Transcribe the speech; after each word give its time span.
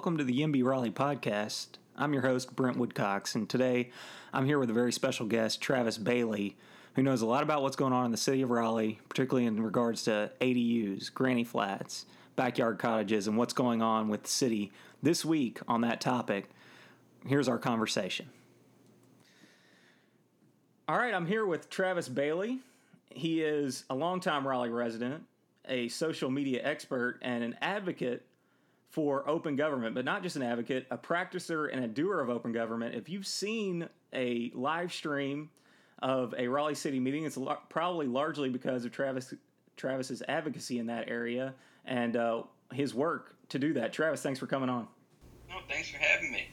Welcome 0.00 0.16
to 0.16 0.24
the 0.24 0.40
YIMBY 0.40 0.64
Raleigh 0.64 0.90
podcast. 0.90 1.76
I'm 1.94 2.14
your 2.14 2.22
host, 2.22 2.56
Brent 2.56 2.78
Woodcox, 2.78 3.34
and 3.34 3.46
today 3.46 3.90
I'm 4.32 4.46
here 4.46 4.58
with 4.58 4.70
a 4.70 4.72
very 4.72 4.92
special 4.92 5.26
guest, 5.26 5.60
Travis 5.60 5.98
Bailey, 5.98 6.56
who 6.94 7.02
knows 7.02 7.20
a 7.20 7.26
lot 7.26 7.42
about 7.42 7.60
what's 7.60 7.76
going 7.76 7.92
on 7.92 8.06
in 8.06 8.10
the 8.10 8.16
city 8.16 8.40
of 8.40 8.48
Raleigh, 8.48 8.98
particularly 9.10 9.44
in 9.44 9.62
regards 9.62 10.04
to 10.04 10.32
ADUs, 10.40 11.12
granny 11.12 11.44
flats, 11.44 12.06
backyard 12.34 12.78
cottages, 12.78 13.28
and 13.28 13.36
what's 13.36 13.52
going 13.52 13.82
on 13.82 14.08
with 14.08 14.22
the 14.22 14.30
city 14.30 14.72
this 15.02 15.22
week 15.22 15.60
on 15.68 15.82
that 15.82 16.00
topic. 16.00 16.48
Here's 17.26 17.46
our 17.46 17.58
conversation. 17.58 18.30
All 20.88 20.96
right, 20.96 21.12
I'm 21.12 21.26
here 21.26 21.44
with 21.44 21.68
Travis 21.68 22.08
Bailey. 22.08 22.60
He 23.10 23.42
is 23.42 23.84
a 23.90 23.94
longtime 23.94 24.48
Raleigh 24.48 24.70
resident, 24.70 25.24
a 25.68 25.88
social 25.88 26.30
media 26.30 26.62
expert, 26.64 27.18
and 27.20 27.44
an 27.44 27.54
advocate 27.60 28.24
for 28.90 29.28
open 29.28 29.54
government, 29.56 29.94
but 29.94 30.04
not 30.04 30.22
just 30.22 30.36
an 30.36 30.42
advocate, 30.42 30.86
a 30.90 30.98
practicer 30.98 31.72
and 31.72 31.84
a 31.84 31.88
doer 31.88 32.20
of 32.20 32.28
open 32.28 32.52
government. 32.52 32.94
If 32.94 33.08
you've 33.08 33.26
seen 33.26 33.88
a 34.12 34.50
live 34.52 34.92
stream 34.92 35.50
of 36.00 36.34
a 36.36 36.48
Raleigh 36.48 36.74
City 36.74 36.98
meeting, 36.98 37.24
it's 37.24 37.38
probably 37.68 38.06
largely 38.06 38.48
because 38.48 38.84
of 38.84 38.92
Travis 38.92 39.32
Travis's 39.76 40.22
advocacy 40.28 40.78
in 40.78 40.86
that 40.86 41.08
area 41.08 41.54
and 41.86 42.16
uh, 42.16 42.42
his 42.72 42.94
work 42.94 43.36
to 43.48 43.58
do 43.58 43.72
that. 43.74 43.92
Travis, 43.92 44.22
thanks 44.22 44.38
for 44.38 44.46
coming 44.46 44.68
on. 44.68 44.88
No, 45.48 45.56
thanks 45.68 45.88
for 45.90 45.98
having 45.98 46.32
me. 46.32 46.50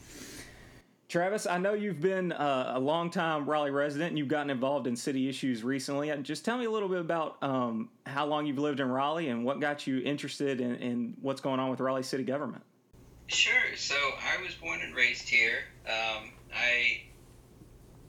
Travis, 1.08 1.48
I 1.48 1.58
know 1.58 1.74
you've 1.74 2.02
been 2.02 2.34
uh, 2.34 2.74
a 2.76 2.80
longtime 2.80 3.50
Raleigh 3.50 3.72
resident 3.72 4.10
and 4.10 4.18
you've 4.18 4.28
gotten 4.28 4.50
involved 4.50 4.88
in 4.88 4.96
city 4.98 5.30
issues 5.30 5.64
recently. 5.64 6.14
Just 6.22 6.44
tell 6.44 6.58
me 6.58 6.66
a 6.66 6.70
little 6.70 6.90
bit 6.90 7.00
about 7.00 7.38
um, 7.42 7.90
how 8.06 8.26
long 8.26 8.46
you've 8.46 8.60
lived 8.60 8.82
in 8.82 8.90
Raleigh 8.90 9.30
and 9.30 9.46
what 9.46 9.62
got 9.62 9.88
you 9.88 10.00
interested 10.00 10.60
in, 10.60 10.76
in, 10.76 11.18
what's 11.22 11.40
going 11.40 11.62
on 11.62 11.70
with 11.70 11.80
Raleigh 11.80 12.04
city 12.04 12.24
government. 12.24 12.62
Sure. 13.28 13.76
So 13.78 13.96
I 13.96 14.42
was 14.44 14.54
born 14.56 14.82
and 14.82 14.94
raised 14.94 15.30
here. 15.30 15.60
Um, 15.88 16.32
I 16.54 17.04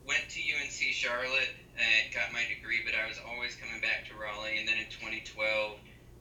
went 0.05 0.27
to 0.27 0.39
UNC 0.41 0.91
Charlotte 0.91 1.55
and 1.79 2.13
got 2.13 2.33
my 2.33 2.43
degree, 2.53 2.81
but 2.83 2.95
I 2.99 3.07
was 3.07 3.17
always 3.31 3.55
coming 3.55 3.79
back 3.79 4.09
to 4.09 4.13
Raleigh. 4.19 4.59
And 4.59 4.67
then 4.67 4.75
in 4.75 4.91
2012, 4.91 5.71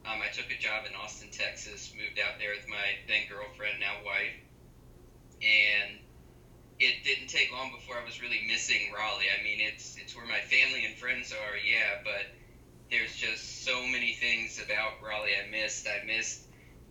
um, 0.06 0.22
I 0.22 0.30
took 0.30 0.46
a 0.46 0.58
job 0.62 0.86
in 0.88 0.94
Austin, 0.94 1.28
Texas, 1.32 1.92
moved 1.98 2.22
out 2.22 2.38
there 2.38 2.54
with 2.54 2.68
my 2.68 3.02
then 3.08 3.26
girlfriend, 3.26 3.80
now 3.80 3.98
wife. 4.06 4.38
And 5.42 5.98
it 6.80 7.02
didn't 7.02 7.28
take 7.28 7.50
long 7.52 7.70
before 7.70 7.96
I 7.98 8.04
was 8.04 8.20
really 8.20 8.40
missing 8.46 8.90
Raleigh. 8.94 9.30
I 9.36 9.42
mean, 9.42 9.60
it's 9.60 9.96
it's 9.96 10.14
where 10.14 10.26
my 10.26 10.40
family 10.40 10.84
and 10.84 10.94
friends 10.94 11.32
are, 11.32 11.56
yeah, 11.56 11.96
but 12.04 12.24
there's 12.90 13.14
just 13.14 13.64
so 13.64 13.86
many 13.86 14.12
things 14.12 14.58
about 14.62 14.92
Raleigh 15.02 15.34
I 15.36 15.42
missed. 15.50 15.86
I 15.88 16.04
missed 16.04 16.40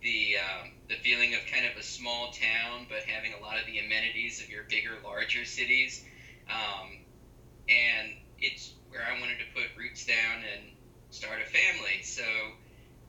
the 0.02 0.38
um, 0.38 0.72
the 0.90 0.96
feeling 0.96 1.34
of 1.36 1.46
kind 1.46 1.66
of 1.66 1.76
a 1.78 1.84
small 1.84 2.28
town, 2.28 2.86
but 2.90 3.04
having 3.04 3.34
a 3.34 3.38
lot 3.38 3.58
of 3.60 3.66
the 3.66 3.80
amenities 3.80 4.40
of 4.40 4.50
your 4.50 4.64
bigger, 4.64 4.98
larger 5.04 5.46
cities, 5.46 6.02
um, 6.50 7.00
and 7.70 8.14
it's 8.40 8.74
where 8.90 9.02
I 9.04 9.20
wanted 9.20 9.40
to 9.40 9.46
put 9.54 9.68
roots 9.78 10.06
down 10.06 10.44
and 10.54 10.72
start 11.12 11.40
a 11.42 11.46
family. 11.46 12.02
So 12.04 12.24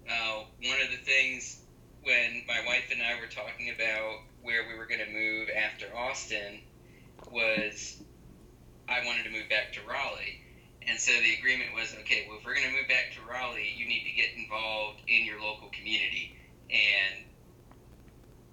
uh, 0.08 0.42
one 0.64 0.80
of 0.80 0.90
the 0.90 0.96
things 0.96 1.58
when 2.02 2.42
my 2.46 2.60
wife 2.66 2.90
and 2.90 3.02
I 3.02 3.18
were 3.18 3.26
talking 3.26 3.70
about 3.70 4.18
where 4.42 4.64
we 4.66 4.74
were 4.74 4.86
going 4.86 5.00
to 5.00 5.12
move 5.12 5.48
after 5.54 5.94
Austin 5.94 6.60
was 7.32 8.02
I 8.88 9.04
wanted 9.04 9.24
to 9.24 9.30
move 9.30 9.48
back 9.50 9.72
to 9.74 9.80
Raleigh. 9.84 10.40
And 10.88 10.98
so 10.98 11.12
the 11.12 11.34
agreement 11.36 11.74
was 11.74 11.94
okay, 12.00 12.24
well, 12.26 12.38
if 12.38 12.46
we're 12.46 12.54
going 12.54 12.66
to 12.66 12.72
move 12.72 12.88
back 12.88 13.12
to 13.12 13.20
Raleigh, 13.28 13.68
you 13.76 13.86
need 13.86 14.08
to 14.08 14.14
get 14.16 14.32
involved 14.36 15.00
in 15.06 15.26
your 15.26 15.40
local 15.40 15.68
community 15.68 16.34
and 16.72 17.28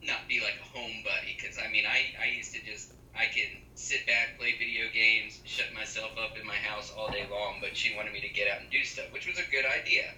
not 0.04 0.28
be 0.28 0.44
like 0.44 0.60
a 0.60 0.68
home 0.78 1.04
buddy. 1.08 1.40
Because, 1.40 1.58
I 1.58 1.72
mean, 1.72 1.86
I, 1.88 2.12
I 2.20 2.36
used 2.36 2.54
to 2.54 2.60
just, 2.66 2.92
I 3.16 3.32
can 3.32 3.48
sit 3.76 4.06
back, 4.06 4.38
play 4.38 4.60
video 4.60 4.92
games, 4.94 5.40
shut 5.46 5.72
myself 5.74 6.12
up 6.20 6.38
in 6.38 6.46
my 6.46 6.60
house 6.60 6.92
all 6.92 7.10
day 7.10 7.26
long, 7.32 7.60
but 7.62 7.78
she 7.78 7.96
wanted 7.96 8.12
me 8.12 8.20
to 8.20 8.30
get 8.30 8.52
out 8.52 8.60
and 8.60 8.70
do 8.70 8.84
stuff, 8.84 9.08
which 9.14 9.28
was 9.28 9.40
a 9.40 9.48
good 9.50 9.64
idea. 9.64 10.12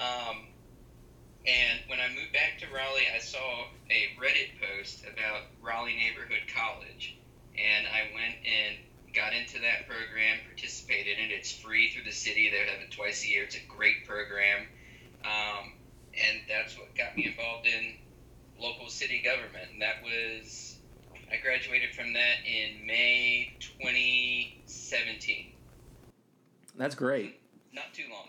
Um, 0.00 0.48
and 1.44 1.80
when 1.88 2.00
I 2.00 2.08
moved 2.08 2.32
back 2.32 2.56
to 2.64 2.66
Raleigh, 2.72 3.12
I 3.14 3.20
saw 3.20 3.68
a 3.92 4.16
Reddit 4.16 4.56
post 4.56 5.04
about 5.04 5.52
Raleigh 5.60 6.00
Neighborhood 6.00 6.48
College 6.48 7.20
and 7.58 7.86
I 7.86 8.12
went 8.14 8.36
and 8.44 8.76
got 9.14 9.32
into 9.32 9.60
that 9.60 9.86
program, 9.86 10.38
participated 10.46 11.18
in 11.18 11.30
it. 11.30 11.32
It's 11.32 11.52
free 11.52 11.90
through 11.90 12.04
the 12.04 12.12
city. 12.12 12.50
They 12.50 12.58
have 12.58 12.80
it 12.80 12.90
twice 12.90 13.24
a 13.24 13.28
year. 13.28 13.44
It's 13.44 13.56
a 13.56 13.66
great 13.68 14.06
program, 14.06 14.66
um, 15.24 15.72
and 16.12 16.40
that's 16.48 16.78
what 16.78 16.94
got 16.96 17.16
me 17.16 17.26
involved 17.26 17.66
in 17.66 17.94
local 18.58 18.88
city 18.88 19.22
government. 19.22 19.70
And 19.72 19.82
that 19.82 20.02
was 20.02 20.78
I 21.34 21.36
graduated 21.42 21.94
from 21.94 22.12
that 22.12 22.46
in 22.46 22.86
May 22.86 23.56
2017. 23.58 25.52
That's 26.76 26.94
great. 26.94 27.40
Not 27.72 27.92
too 27.92 28.04
long. 28.10 28.28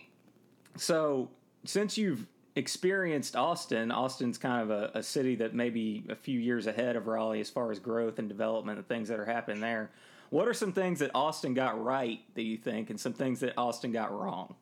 So, 0.78 1.30
since 1.66 1.98
you've 1.98 2.26
experienced 2.56 3.36
Austin, 3.36 3.92
Austin's 3.92 4.38
kind 4.38 4.62
of 4.64 4.72
a, 4.72 5.00
a, 5.00 5.04
city 5.04 5.36
that 5.36 5.54
may 5.54 5.70
be 5.70 6.06
a 6.10 6.16
few 6.16 6.40
years 6.40 6.68
ahead 6.68 6.96
of 6.96 7.08
Raleigh 7.08 7.42
as 7.42 7.50
far 7.50 7.72
as 7.72 7.80
growth 7.80 8.18
and 8.18 8.30
development 8.30 8.78
and 8.78 8.88
things 8.88 9.10
that 9.10 9.20
are 9.20 9.26
happening 9.26 9.60
there. 9.60 9.92
What 10.30 10.48
are 10.48 10.54
some 10.54 10.72
things 10.72 11.00
that 11.00 11.12
Austin 11.14 11.54
got 11.54 11.84
right 11.84 12.20
that 12.36 12.44
you 12.44 12.58
think, 12.58 12.90
and 12.90 13.00
some 13.00 13.14
things 13.14 13.42
that 13.42 13.54
Austin 13.58 13.92
got 13.92 14.12
wrong? 14.12 14.56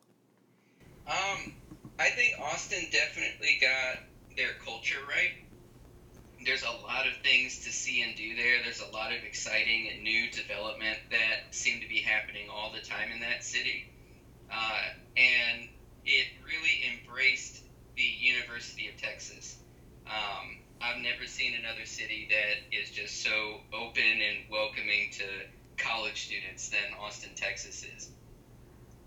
Um, 1.06 1.54
I 1.98 2.10
think 2.10 2.34
Austin 2.40 2.84
definitely 2.92 3.60
got 3.60 4.02
their 4.36 4.54
culture 4.64 4.98
right. 5.08 5.32
There's 6.44 6.64
a 6.64 6.84
lot 6.84 7.06
of 7.06 7.14
things 7.22 7.64
to 7.64 7.72
see 7.72 8.02
and 8.02 8.14
do 8.16 8.36
there. 8.36 8.62
There's 8.62 8.82
a 8.82 8.92
lot 8.92 9.12
of 9.12 9.22
exciting 9.24 9.88
and 9.92 10.02
new 10.02 10.30
development 10.30 10.98
that 11.10 11.54
seem 11.54 11.80
to 11.80 11.88
be 11.88 12.00
happening 12.00 12.48
all 12.50 12.70
the 12.70 12.86
time 12.86 13.10
in 13.12 13.20
that 13.20 13.42
city. 13.42 13.90
Uh, 14.52 14.82
and 15.16 15.68
it 16.04 16.26
really 16.44 17.00
embraced 17.00 17.64
the 17.96 18.02
University 18.64 18.88
of 18.88 18.96
Texas. 18.96 19.58
Um, 20.06 20.58
I've 20.80 21.02
never 21.02 21.26
seen 21.26 21.54
another 21.54 21.84
city 21.84 22.28
that 22.30 22.76
is 22.76 22.90
just 22.90 23.22
so 23.22 23.60
open 23.72 24.02
and 24.02 24.50
welcoming 24.50 25.10
to 25.12 25.24
college 25.76 26.26
students 26.26 26.68
than 26.68 26.94
Austin, 26.98 27.30
Texas 27.36 27.84
is. 27.84 28.10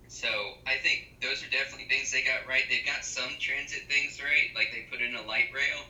So 0.07 0.27
I 0.65 0.77
think 0.77 1.17
those 1.21 1.43
are 1.43 1.49
definitely 1.49 1.87
things 1.89 2.11
they 2.11 2.21
got 2.21 2.47
right. 2.47 2.63
They've 2.69 2.85
got 2.85 3.03
some 3.03 3.29
transit 3.39 3.89
things 3.89 4.21
right, 4.21 4.53
like 4.55 4.71
they 4.71 4.85
put 4.89 5.01
in 5.01 5.15
a 5.15 5.25
light 5.25 5.49
rail. 5.53 5.81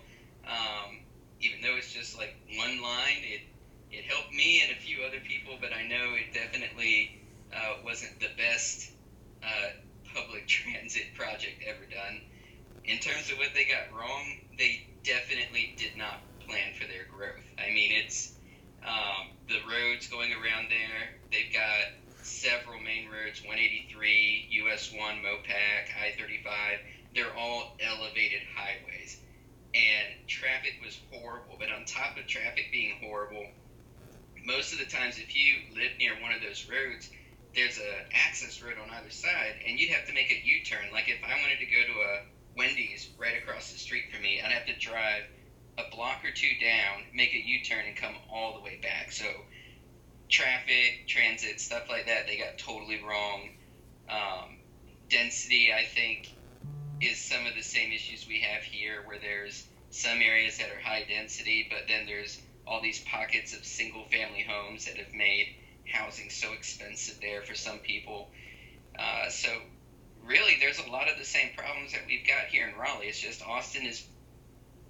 Um, 0.47 0.99
even 1.41 1.61
though 1.61 1.75
it's 1.77 1.91
just 1.91 2.17
like 2.17 2.35
one 2.55 2.81
line, 2.81 3.21
it 3.21 3.41
it 3.91 4.03
helped 4.03 4.33
me 4.33 4.63
and 4.63 4.75
a 4.75 4.79
few 4.79 5.03
other 5.03 5.19
people, 5.23 5.57
but 5.61 5.71
I 5.71 5.87
know 5.87 6.15
it 6.15 6.33
definitely 6.33 7.19
uh, 7.55 7.79
wasn't 7.83 8.19
the 8.19 8.31
best 8.37 8.91
uh, 9.43 9.69
public 10.13 10.47
transit 10.47 11.13
project 11.15 11.63
ever 11.67 11.85
done 11.89 12.21
in 12.87 12.99
terms 12.99 13.29
of 13.29 13.37
what 13.37 13.51
they 13.53 13.65
got 13.65 13.91
wrong, 13.91 14.23
they 14.57 14.87
definitely 15.03 15.75
did 15.77 15.95
not 15.97 16.23
plan 16.47 16.71
for 16.79 16.87
their 16.87 17.03
growth. 17.11 17.43
I 17.59 17.73
mean, 17.73 17.91
it's 17.91 18.33
um, 18.81 19.35
the 19.49 19.59
roads 19.67 20.07
going 20.07 20.31
around 20.31 20.71
there. 20.71 21.19
They've 21.31 21.51
got 21.51 21.91
several 22.23 22.79
main 22.79 23.11
roads 23.11 23.43
183, 23.43 24.47
US 24.63 24.91
1, 24.95 24.99
Mopac, 25.19 25.83
I 25.99 26.15
35. 26.17 26.79
They're 27.13 27.35
all 27.35 27.75
elevated 27.83 28.41
highways. 28.55 29.19
And 29.75 30.27
traffic 30.27 30.79
was 30.83 30.97
horrible. 31.11 31.59
But 31.59 31.71
on 31.71 31.83
top 31.83 32.17
of 32.17 32.25
traffic 32.25 32.71
being 32.71 32.95
horrible, 33.03 33.47
most 34.45 34.71
of 34.71 34.79
the 34.79 34.85
times, 34.85 35.19
if 35.19 35.35
you 35.35 35.75
live 35.75 35.91
near 35.99 36.15
one 36.21 36.31
of 36.31 36.41
those 36.41 36.65
roads, 36.71 37.09
there's 37.53 37.77
a 37.79 38.15
access 38.15 38.61
road 38.63 38.79
on 38.81 38.89
either 38.95 39.09
side, 39.09 39.55
and 39.67 39.79
you'd 39.79 39.91
have 39.91 40.07
to 40.07 40.13
make 40.13 40.31
a 40.31 40.39
U-turn. 40.45 40.87
Like 40.93 41.09
if 41.09 41.19
I 41.23 41.35
wanted 41.41 41.59
to 41.59 41.65
go 41.65 41.81
to 41.83 41.99
a 41.99 42.36
Wendy's 42.57 43.09
right 43.17 43.37
across 43.37 43.71
the 43.71 43.77
street 43.77 44.05
from 44.11 44.23
me. 44.23 44.41
I'd 44.43 44.51
have 44.51 44.65
to 44.65 44.77
drive 44.77 45.23
a 45.77 45.95
block 45.95 46.25
or 46.25 46.31
two 46.31 46.51
down, 46.59 47.03
make 47.13 47.33
a 47.33 47.37
U 47.37 47.63
turn, 47.63 47.85
and 47.85 47.95
come 47.95 48.15
all 48.31 48.55
the 48.55 48.61
way 48.61 48.79
back. 48.81 49.11
So, 49.11 49.25
traffic, 50.27 51.05
transit, 51.07 51.59
stuff 51.61 51.83
like 51.87 52.07
that, 52.07 52.25
they 52.25 52.37
got 52.37 52.57
totally 52.57 53.01
wrong. 53.01 53.49
Um, 54.09 54.57
density, 55.09 55.71
I 55.71 55.83
think, 55.83 56.29
is 56.99 57.19
some 57.19 57.45
of 57.45 57.53
the 57.53 57.61
same 57.61 57.91
issues 57.91 58.27
we 58.27 58.39
have 58.39 58.63
here, 58.63 59.03
where 59.05 59.19
there's 59.19 59.67
some 59.91 60.19
areas 60.21 60.57
that 60.57 60.69
are 60.69 60.79
high 60.79 61.05
density, 61.07 61.67
but 61.69 61.87
then 61.87 62.05
there's 62.07 62.41
all 62.65 62.81
these 62.81 62.99
pockets 63.03 63.55
of 63.55 63.63
single 63.63 64.05
family 64.05 64.45
homes 64.47 64.85
that 64.85 64.97
have 64.97 65.13
made 65.13 65.55
housing 65.93 66.29
so 66.29 66.51
expensive 66.53 67.15
there 67.21 67.41
for 67.43 67.55
some 67.55 67.77
people. 67.79 68.29
Uh, 68.97 69.29
so 69.29 69.49
really, 70.27 70.57
there's 70.59 70.79
a 70.79 70.89
lot 70.89 71.09
of 71.09 71.17
the 71.17 71.25
same 71.25 71.49
problems 71.55 71.93
that 71.93 72.01
we've 72.07 72.25
got 72.27 72.47
here 72.49 72.67
in 72.67 72.75
Raleigh. 72.77 73.07
It's 73.07 73.19
just 73.19 73.41
Austin 73.41 73.85
is 73.85 74.07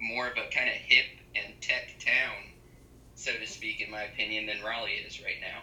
more 0.00 0.26
of 0.26 0.32
a 0.32 0.50
kind 0.50 0.68
of 0.68 0.74
hip 0.74 1.06
and 1.34 1.60
tech 1.60 1.94
town, 1.98 2.52
so 3.14 3.32
to 3.32 3.46
speak, 3.46 3.80
in 3.80 3.90
my 3.90 4.02
opinion, 4.02 4.46
than 4.46 4.62
Raleigh 4.62 4.92
is 5.06 5.22
right 5.22 5.40
now. 5.40 5.62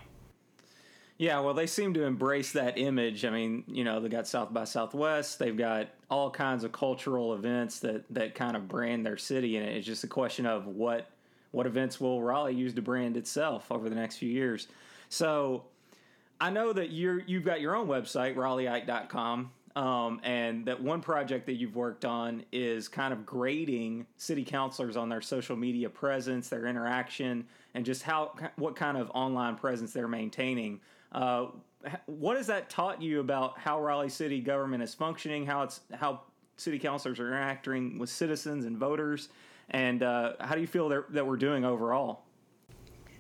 Yeah, 1.18 1.40
well, 1.40 1.54
they 1.54 1.68
seem 1.68 1.94
to 1.94 2.04
embrace 2.04 2.52
that 2.54 2.78
image. 2.78 3.24
I 3.24 3.30
mean, 3.30 3.64
you 3.68 3.86
know, 3.86 4.02
they 4.02 4.10
got 4.10 4.28
South 4.28 4.52
by 4.52 4.66
Southwest. 4.66 5.40
They've 5.40 5.56
got 5.56 5.88
all 6.10 6.30
kinds 6.30 6.66
of 6.66 6.74
cultural 6.74 7.34
events 7.34 7.80
that 7.80 8.04
that 8.10 8.36
kind 8.36 8.58
of 8.58 8.68
brand 8.68 9.06
their 9.06 9.16
city, 9.16 9.56
and 9.56 9.66
it's 9.66 9.86
just 9.86 10.04
a 10.04 10.08
question 10.08 10.46
of 10.46 10.68
what 10.68 11.10
what 11.52 11.66
events 11.66 12.02
will 12.02 12.22
Raleigh 12.22 12.54
use 12.54 12.74
to 12.74 12.82
brand 12.82 13.16
itself 13.16 13.72
over 13.72 13.88
the 13.88 13.96
next 13.96 14.18
few 14.18 14.30
years. 14.30 14.68
So 15.08 15.64
I 16.42 16.50
know 16.50 16.74
that 16.74 16.92
you're 16.92 17.20
you've 17.20 17.46
got 17.46 17.62
your 17.62 17.78
own 17.78 17.88
website, 17.88 18.36
raleighite.com. 18.36 19.52
Um, 19.76 20.22
and 20.24 20.66
that 20.68 20.82
one 20.82 21.02
project 21.02 21.46
that 21.48 21.54
you've 21.54 21.76
worked 21.76 22.06
on 22.06 22.46
is 22.54 22.88
kind 22.88 23.12
of 23.12 23.26
grading 23.26 24.06
city 24.16 24.46
councilors 24.46 24.96
on 24.96 25.10
their 25.10 25.22
social 25.22 25.58
media 25.58 25.90
presence, 25.90 26.48
their 26.48 26.66
interaction, 26.66 27.46
and 27.74 27.86
just 27.86 28.02
how 28.02 28.34
what 28.56 28.78
kind 28.78 28.98
of 28.98 29.12
online 29.14 29.56
presence 29.56 29.92
they're 29.92 30.08
maintaining. 30.08 30.80
Uh, 31.12 31.48
what 32.06 32.38
has 32.38 32.48
that 32.48 32.70
taught 32.70 33.02
you 33.02 33.20
about 33.20 33.60
how 33.60 33.82
Raleigh 33.82 34.10
city 34.10 34.40
government 34.40 34.82
is 34.82 34.94
functioning, 34.94 35.46
how 35.46 35.64
it's 35.64 35.82
how 35.94 36.22
city 36.56 36.80
councilors 36.80 37.20
are 37.20 37.28
interacting 37.28 38.00
with 38.00 38.10
citizens 38.10 38.64
and 38.64 38.78
voters, 38.78 39.28
and 39.72 40.04
uh, 40.04 40.34
how 40.40 40.56
do 40.56 40.62
you 40.62 40.68
feel 40.68 40.88
that, 40.88 41.12
that 41.12 41.28
we're 41.28 41.36
doing 41.36 41.66
overall? 41.66 42.22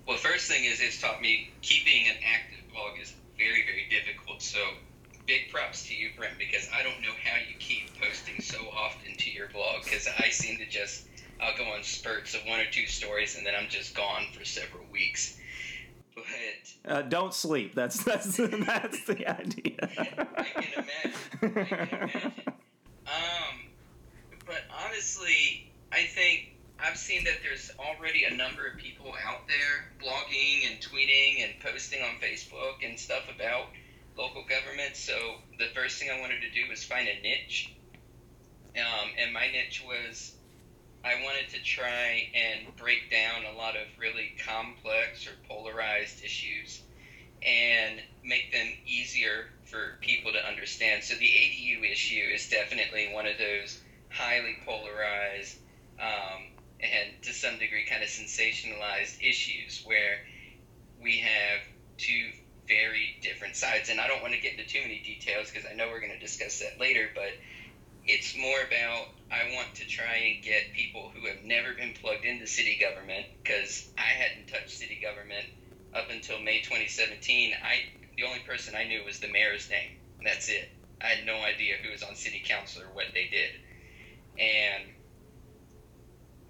Well, 0.07 0.17
first 0.17 0.47
thing 0.49 0.63
is 0.63 0.79
it's 0.79 1.01
taught 1.01 1.21
me 1.21 1.51
keeping 1.61 2.07
an 2.07 2.15
active 2.25 2.59
blog 2.71 2.97
is 3.01 3.13
very 3.37 3.65
very 3.65 3.87
difficult. 3.89 4.41
So 4.41 4.59
big 5.25 5.49
props 5.51 5.87
to 5.87 5.95
you, 5.95 6.09
Brent, 6.17 6.37
because 6.37 6.69
I 6.73 6.83
don't 6.83 7.01
know 7.01 7.13
how 7.23 7.37
you 7.37 7.55
keep 7.59 7.89
posting 7.99 8.41
so 8.41 8.57
often 8.75 9.15
to 9.17 9.31
your 9.31 9.47
blog 9.49 9.83
because 9.83 10.07
I 10.19 10.29
seem 10.29 10.57
to 10.57 10.65
just 10.65 11.05
I'll 11.41 11.57
go 11.57 11.65
on 11.65 11.83
spurts 11.83 12.33
of 12.33 12.41
one 12.47 12.59
or 12.59 12.69
two 12.71 12.85
stories 12.87 13.37
and 13.37 13.45
then 13.45 13.53
I'm 13.59 13.67
just 13.69 13.95
gone 13.95 14.25
for 14.37 14.45
several 14.45 14.83
weeks. 14.91 15.37
But 16.15 16.91
uh, 16.91 17.01
don't 17.03 17.33
sleep. 17.33 17.75
That's 17.75 18.03
that's 18.03 18.37
that's 18.37 19.05
the 19.05 19.27
idea. 19.27 19.75
I 19.81 20.43
can 20.61 20.85
imagine. 20.85 21.59
I 21.59 21.65
can 21.65 21.87
imagine. 21.89 22.31
Um, 23.07 23.69
but 24.45 24.63
honestly, 24.85 25.71
I 25.91 26.03
think 26.03 26.55
I've 26.79 26.97
seen 26.97 27.23
that 27.25 27.35
there's 27.43 27.71
already 27.79 28.23
a 28.23 28.33
number 28.33 28.65
of 28.65 28.77
people 28.77 29.13
out 29.27 29.47
there 29.47 29.91
blogging 30.01 30.71
and 30.71 30.81
tweeting 30.81 31.43
and 31.43 31.53
posting 31.59 32.01
on 32.01 32.15
Facebook 32.21 32.87
and 32.87 32.99
stuff 32.99 33.23
about 33.33 33.67
local 34.17 34.43
government. 34.43 34.95
So 34.95 35.13
the 35.59 35.67
first 35.73 35.99
thing 35.99 36.09
I 36.09 36.19
wanted 36.19 36.41
to 36.41 36.51
do 36.51 36.69
was 36.69 36.83
find 36.83 37.07
a 37.07 37.21
niche. 37.21 37.75
Um, 38.75 39.09
and 39.17 39.33
my 39.33 39.47
niche 39.51 39.83
was 39.85 40.35
I 41.03 41.23
wanted 41.23 41.49
to 41.49 41.61
try 41.61 42.29
and 42.33 42.75
break 42.77 43.11
down 43.11 43.45
a 43.45 43.55
lot 43.55 43.75
of 43.75 43.83
really 43.99 44.35
complex 44.43 45.27
or 45.27 45.31
polarized 45.47 46.23
issues 46.23 46.81
and 47.43 48.01
make 48.23 48.51
them 48.51 48.67
easier 48.87 49.49
for 49.65 49.99
people 50.01 50.31
to 50.31 50.47
understand. 50.47 51.03
So 51.03 51.13
the 51.15 51.25
ADU 51.25 51.91
issue 51.91 52.23
is 52.33 52.49
definitely 52.49 53.13
one 53.13 53.27
of 53.27 53.37
those 53.37 53.79
highly 54.09 54.57
polarized 54.65 55.57
um, 55.99 56.41
and 56.79 57.21
to 57.21 57.33
some 57.33 57.59
degree 57.59 57.85
kind 57.85 58.01
of 58.01 58.09
sensationalized 58.09 59.21
issues 59.21 59.83
where 59.85 60.25
we 60.99 61.19
have 61.19 61.61
two 61.97 62.31
very 62.67 63.17
different 63.21 63.55
sides. 63.55 63.89
And 63.89 63.99
I 63.99 64.07
don't 64.07 64.21
want 64.21 64.33
to 64.33 64.41
get 64.41 64.53
into 64.53 64.65
too 64.65 64.81
many 64.81 64.99
details 64.99 65.49
because 65.51 65.67
I 65.69 65.75
know 65.75 65.87
we're 65.87 65.99
going 65.99 66.13
to 66.13 66.19
discuss 66.19 66.59
that 66.59 66.79
later, 66.79 67.09
but 67.13 67.31
it's 68.05 68.37
more 68.37 68.59
about 68.67 69.07
I 69.31 69.55
want 69.55 69.73
to 69.75 69.87
try 69.87 70.15
and 70.15 70.43
get 70.43 70.73
people 70.73 71.11
who 71.13 71.27
have 71.27 71.43
never 71.43 71.73
been 71.73 71.93
plugged 71.93 72.25
into 72.25 72.45
city 72.45 72.77
government 72.79 73.25
because 73.41 73.89
I 73.97 74.01
hadn't 74.01 74.47
touched 74.47 74.69
city 74.69 74.99
government 75.01 75.45
up 75.93 76.09
until 76.11 76.39
May 76.39 76.61
2017. 76.61 77.53
I 77.63 77.89
the 78.15 78.23
only 78.23 78.39
person 78.39 78.75
I 78.75 78.85
knew 78.85 79.03
was 79.03 79.19
the 79.19 79.27
mayor's 79.27 79.69
name. 79.69 79.97
That's 80.23 80.47
it. 80.49 80.69
I 81.01 81.07
had 81.07 81.25
no 81.25 81.35
idea 81.35 81.75
who 81.83 81.91
was 81.91 82.03
on 82.03 82.15
city 82.15 82.41
council 82.45 82.83
or 82.83 82.93
what 82.93 83.07
they 83.13 83.27
did. 83.27 83.51
And 84.39 84.83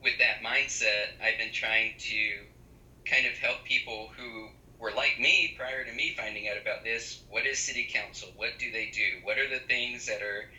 with 0.03 0.13
that 0.19 0.43
mindset, 0.43 1.17
I've 1.23 1.39
been 1.39 1.51
trying 1.51 1.93
to 1.97 3.09
kind 3.09 3.25
of 3.25 3.33
help 3.33 3.63
people 3.63 4.11
who 4.15 4.49
were 4.79 4.91
like 4.91 5.19
me 5.19 5.55
prior 5.57 5.85
to 5.85 5.91
me 5.93 6.13
finding 6.17 6.47
out 6.47 6.61
about 6.61 6.83
this. 6.83 7.21
What 7.29 7.45
is 7.45 7.59
city 7.59 7.89
council? 7.91 8.29
What 8.35 8.59
do 8.59 8.71
they 8.71 8.91
do? 8.93 9.23
What 9.23 9.37
are 9.37 9.49
the 9.49 9.65
things 9.67 10.05
that 10.07 10.21
are 10.21 10.49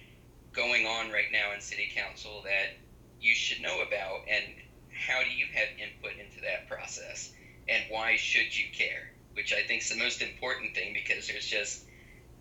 going 0.52 0.86
on 0.86 1.10
right 1.10 1.30
now 1.30 1.52
in 1.54 1.60
city 1.60 1.92
council 1.94 2.42
that 2.44 2.76
you 3.20 3.34
should 3.34 3.60
know 3.60 3.82
about? 3.82 4.22
And 4.28 4.44
how 4.90 5.22
do 5.22 5.30
you 5.30 5.46
have 5.52 5.68
input 5.78 6.18
into 6.18 6.40
that 6.42 6.68
process? 6.68 7.30
And 7.68 7.84
why 7.90 8.16
should 8.16 8.56
you 8.56 8.66
care? 8.72 9.12
Which 9.34 9.52
I 9.52 9.62
think 9.62 9.82
is 9.82 9.90
the 9.90 9.98
most 9.98 10.22
important 10.22 10.74
thing 10.74 10.94
because 10.94 11.28
there's 11.28 11.46
just 11.46 11.84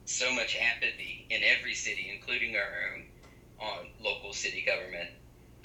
so 0.06 0.32
much 0.34 0.56
apathy 0.56 1.26
in 1.30 1.42
every 1.44 1.74
city, 1.74 2.12
including 2.14 2.56
our 2.56 2.94
own, 2.94 3.06
on 3.60 3.88
local 4.00 4.32
city 4.32 4.64
government. 4.66 5.10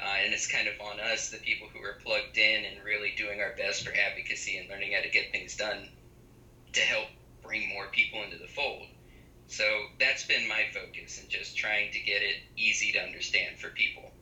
Uh, 0.01 0.17
and 0.25 0.33
it's 0.33 0.51
kind 0.51 0.67
of 0.67 0.75
on 0.81 0.99
us, 0.99 1.29
the 1.29 1.37
people 1.39 1.69
who 1.69 1.81
are 1.85 2.01
plugged 2.03 2.37
in 2.37 2.65
and 2.65 2.83
really 2.83 3.13
doing 3.17 3.41
our 3.41 3.55
best 3.57 3.87
for 3.87 3.93
advocacy 3.95 4.57
and 4.57 4.69
learning 4.69 4.93
how 4.93 5.03
to 5.03 5.11
get 5.11 5.31
things 5.31 5.55
done 5.57 5.89
to 6.73 6.81
help 6.81 7.07
bring 7.43 7.69
more 7.69 7.87
people 7.93 8.23
into 8.23 8.39
the 8.39 8.49
fold. 8.49 8.87
So 9.47 9.65
that's 9.99 10.25
been 10.27 10.49
my 10.49 10.67
focus 10.73 11.21
and 11.21 11.29
just 11.29 11.57
trying 11.57 11.91
to 11.93 11.99
get 12.01 12.23
it 12.23 12.37
easy 12.57 12.93
to 12.93 13.01
understand 13.01 13.59
for 13.59 13.71
people. 13.71 14.13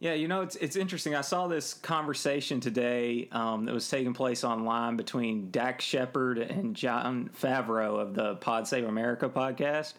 Yeah, 0.00 0.14
you 0.14 0.28
know, 0.28 0.42
it's 0.42 0.54
it's 0.56 0.76
interesting. 0.76 1.16
I 1.16 1.22
saw 1.22 1.48
this 1.48 1.74
conversation 1.74 2.60
today 2.60 3.28
um, 3.32 3.64
that 3.64 3.74
was 3.74 3.88
taking 3.88 4.14
place 4.14 4.44
online 4.44 4.96
between 4.96 5.50
Dax 5.50 5.84
Shepard 5.84 6.38
and 6.38 6.76
Jon 6.76 7.30
Favreau 7.38 8.00
of 8.00 8.14
the 8.14 8.36
Pod 8.36 8.68
Save 8.68 8.84
America 8.84 9.28
podcast, 9.28 9.94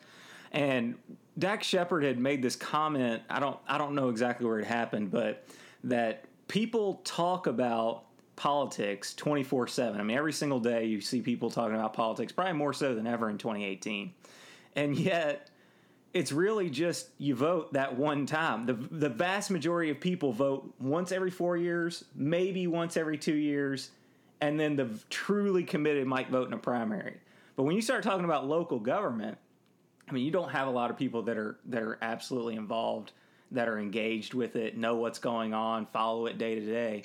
and 0.53 0.95
Dax 1.37 1.67
Shepard 1.67 2.05
had 2.05 2.17
made 2.17 2.41
this 2.41 2.55
comment. 2.55 3.23
I 3.29 3.41
don't 3.41 3.59
I 3.67 3.77
don't 3.77 3.93
know 3.93 4.07
exactly 4.07 4.45
where 4.45 4.59
it 4.59 4.65
happened, 4.65 5.11
but 5.11 5.45
that 5.83 6.23
people 6.47 7.01
talk 7.03 7.47
about 7.47 8.05
politics 8.39 9.13
24 9.15 9.67
7. 9.67 9.99
I 9.99 10.03
mean, 10.03 10.17
every 10.17 10.33
single 10.33 10.61
day 10.61 10.85
you 10.85 11.01
see 11.01 11.21
people 11.21 11.51
talking 11.51 11.75
about 11.75 11.93
politics, 11.93 12.31
probably 12.31 12.53
more 12.53 12.73
so 12.73 12.95
than 12.95 13.05
ever 13.05 13.29
in 13.29 13.37
2018. 13.37 14.13
And 14.75 14.97
yet, 14.97 15.49
it's 16.13 16.31
really 16.31 16.69
just 16.69 17.09
you 17.17 17.35
vote 17.35 17.73
that 17.73 17.97
one 17.97 18.25
time. 18.25 18.65
The, 18.65 18.73
the 18.73 19.09
vast 19.09 19.51
majority 19.51 19.91
of 19.91 19.99
people 19.99 20.31
vote 20.31 20.73
once 20.79 21.11
every 21.11 21.31
four 21.31 21.57
years, 21.57 22.05
maybe 22.15 22.65
once 22.65 22.95
every 22.95 23.17
two 23.17 23.35
years, 23.35 23.91
and 24.39 24.57
then 24.57 24.77
the 24.77 24.89
truly 25.09 25.63
committed 25.63 26.07
might 26.07 26.29
vote 26.29 26.47
in 26.47 26.53
a 26.53 26.57
primary. 26.57 27.17
But 27.57 27.63
when 27.63 27.75
you 27.75 27.81
start 27.81 28.03
talking 28.03 28.23
about 28.23 28.47
local 28.47 28.79
government, 28.79 29.37
I 30.07 30.13
mean, 30.13 30.23
you 30.23 30.31
don't 30.31 30.49
have 30.49 30.69
a 30.69 30.71
lot 30.71 30.89
of 30.89 30.97
people 30.97 31.23
that 31.23 31.37
are 31.37 31.57
that 31.65 31.83
are 31.83 31.97
absolutely 32.01 32.55
involved, 32.55 33.11
that 33.51 33.67
are 33.67 33.77
engaged 33.77 34.33
with 34.33 34.55
it, 34.55 34.77
know 34.77 34.95
what's 34.95 35.19
going 35.19 35.53
on, 35.53 35.87
follow 35.87 36.25
it 36.27 36.37
day 36.37 36.55
to 36.55 36.65
day. 36.65 37.03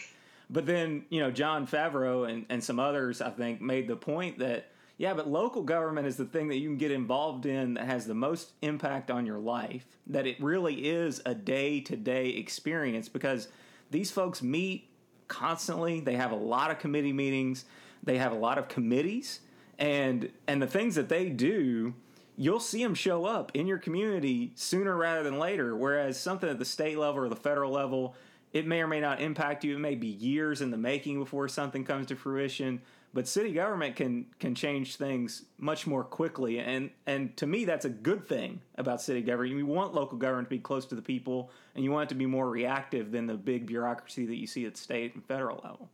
But 0.55 0.67
then, 0.67 1.05
you 1.09 1.19
know, 1.19 1.33
Jon 1.33 1.67
Favreau 1.67 2.31
and, 2.31 2.47
and 2.49 2.63
some 2.63 2.79
others, 2.79 3.21
I 3.21 3.31
think, 3.31 3.61
made 3.61 3.89
the 3.89 3.97
point 3.97 4.39
that, 4.39 4.69
yeah, 4.99 5.13
but 5.13 5.27
local 5.27 5.63
government 5.63 6.07
is 6.07 6.17
the 6.17 6.25
thing 6.25 6.47
that 6.47 6.59
you 6.59 6.69
can 6.69 6.79
get 6.79 6.93
involved 6.93 7.45
in 7.45 7.75
that 7.75 7.87
has 7.87 8.07
the 8.07 8.15
most 8.15 8.53
impact 8.63 9.11
on 9.11 9.27
your 9.27 9.41
life, 9.41 9.85
that 10.07 10.29
it 10.29 10.41
really 10.41 10.87
is 10.87 11.21
a 11.27 11.35
day 11.35 11.81
to 11.81 11.97
day 11.97 12.29
experience 12.29 13.09
because 13.09 13.49
these 13.91 14.13
folks 14.13 14.45
meet 14.45 14.89
constantly. 15.27 15.99
They 15.99 16.15
have 16.15 16.31
a 16.31 16.37
lot 16.37 16.71
of 16.71 16.79
committee 16.79 17.13
meetings, 17.13 17.65
they 18.05 18.19
have 18.19 18.31
a 18.31 18.37
lot 18.37 18.57
of 18.57 18.69
committees, 18.69 19.41
and 19.81 20.31
and 20.47 20.63
the 20.63 20.69
things 20.69 20.95
that 20.95 21.09
they 21.09 21.31
do 21.31 21.95
you'll 22.37 22.61
see 22.61 22.83
them 22.83 22.95
show 22.95 23.25
up 23.25 23.53
in 23.55 23.67
your 23.67 23.79
community 23.79 24.53
sooner 24.57 24.97
rather 24.97 25.23
than 25.23 25.39
later. 25.39 25.77
Whereas 25.77 26.19
something 26.19 26.49
at 26.49 26.59
the 26.59 26.65
state 26.65 26.99
level 26.99 27.23
or 27.23 27.29
the 27.29 27.37
federal 27.37 27.71
level, 27.71 28.17
it 28.55 28.67
may 28.69 28.81
or 28.81 28.87
may 28.87 29.01
not 29.01 29.21
impact 29.21 29.65
you. 29.65 29.75
It 29.75 29.81
may 29.81 29.97
be 29.97 30.07
years 30.07 30.63
in 30.63 30.71
the 30.71 30.79
making 30.79 31.19
before 31.19 31.49
something 31.49 31.85
comes 31.85 32.07
to 32.07 32.17
fruition. 32.17 32.81
But 33.13 33.29
city 33.29 33.53
government 33.53 33.97
can 33.97 34.27
can 34.39 34.55
change 34.55 34.97
things 34.97 35.43
much 35.59 35.87
more 35.87 36.03
quickly, 36.03 36.59
and 36.59 36.91
and 37.07 37.37
to 37.37 37.47
me 37.47 37.65
that's 37.65 37.85
a 37.85 37.89
good 37.89 38.27
thing 38.27 38.61
about 38.77 39.01
city 39.01 39.23
government. 39.23 39.57
You 39.57 39.67
want 39.67 39.95
local 39.95 40.19
government 40.19 40.49
to 40.49 40.51
be 40.51 40.59
close 40.59 40.87
to 40.87 40.97
the 40.97 41.03
people, 41.03 41.51
and 41.75 41.85
you 41.85 41.93
want 41.93 42.09
it 42.09 42.15
to 42.15 42.17
be 42.17 42.27
more 42.27 42.49
reactive 42.49 43.13
than 43.13 43.27
the 43.27 43.35
big 43.35 43.67
bureaucracy 43.67 44.27
that 44.27 44.37
you 44.37 44.49
see 44.49 44.67
at 44.67 44.77
state 44.77 45.15
and 45.15 45.25
federal 45.25 45.61
level. 45.63 45.89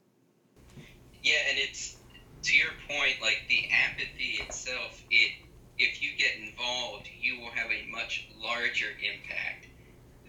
Yeah, 1.23 1.35
and 1.51 1.59
it's 1.59 1.97
to 2.43 2.57
your 2.57 2.71
point, 2.89 3.17
like 3.21 3.43
the 3.51 3.69
apathy 3.71 4.43
itself. 4.43 5.03
It 5.11 5.33
if 5.77 6.03
you 6.03 6.11
get 6.17 6.37
involved, 6.39 7.09
you 7.21 7.39
will 7.41 7.51
have 7.51 7.71
a 7.71 7.91
much 7.91 8.29
larger 8.43 8.89
impact 9.03 9.67